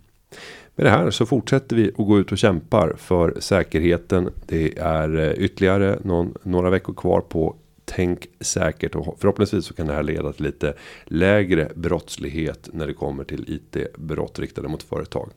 [0.75, 4.31] Med det här så fortsätter vi att gå ut och kämpar för säkerheten.
[4.47, 7.57] Det är eh, ytterligare någon, några veckor kvar på
[7.93, 10.75] Tänk säkert och förhoppningsvis så kan det här leda till lite
[11.05, 15.31] lägre brottslighet när det kommer till IT-brott riktade mot företag.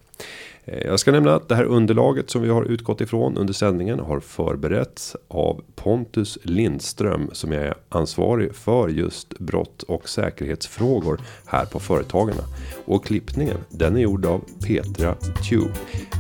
[0.66, 4.00] Eh, jag ska nämna att det här underlaget som vi har utgått ifrån under sändningen
[4.00, 11.80] har förberetts av Pontus Lindström som är ansvarig för just brott och säkerhetsfrågor här på
[11.80, 12.44] Företagarna.
[12.86, 15.16] Och klippningen den är gjord av Petra
[15.50, 15.74] Tube.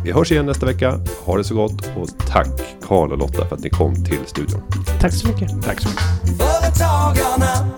[0.05, 0.99] Vi hörs igen nästa vecka.
[1.25, 4.61] Ha det så gott och tack Karl och Lotta för att ni kom till studion.
[5.01, 5.63] Tack så mycket.
[5.63, 6.03] Tack så mycket.
[6.37, 7.71] Företagarna.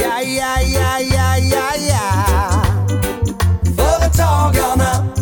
[0.00, 2.62] Ja, ja, ja, ja, ja, ja.
[3.76, 5.21] Företagarna.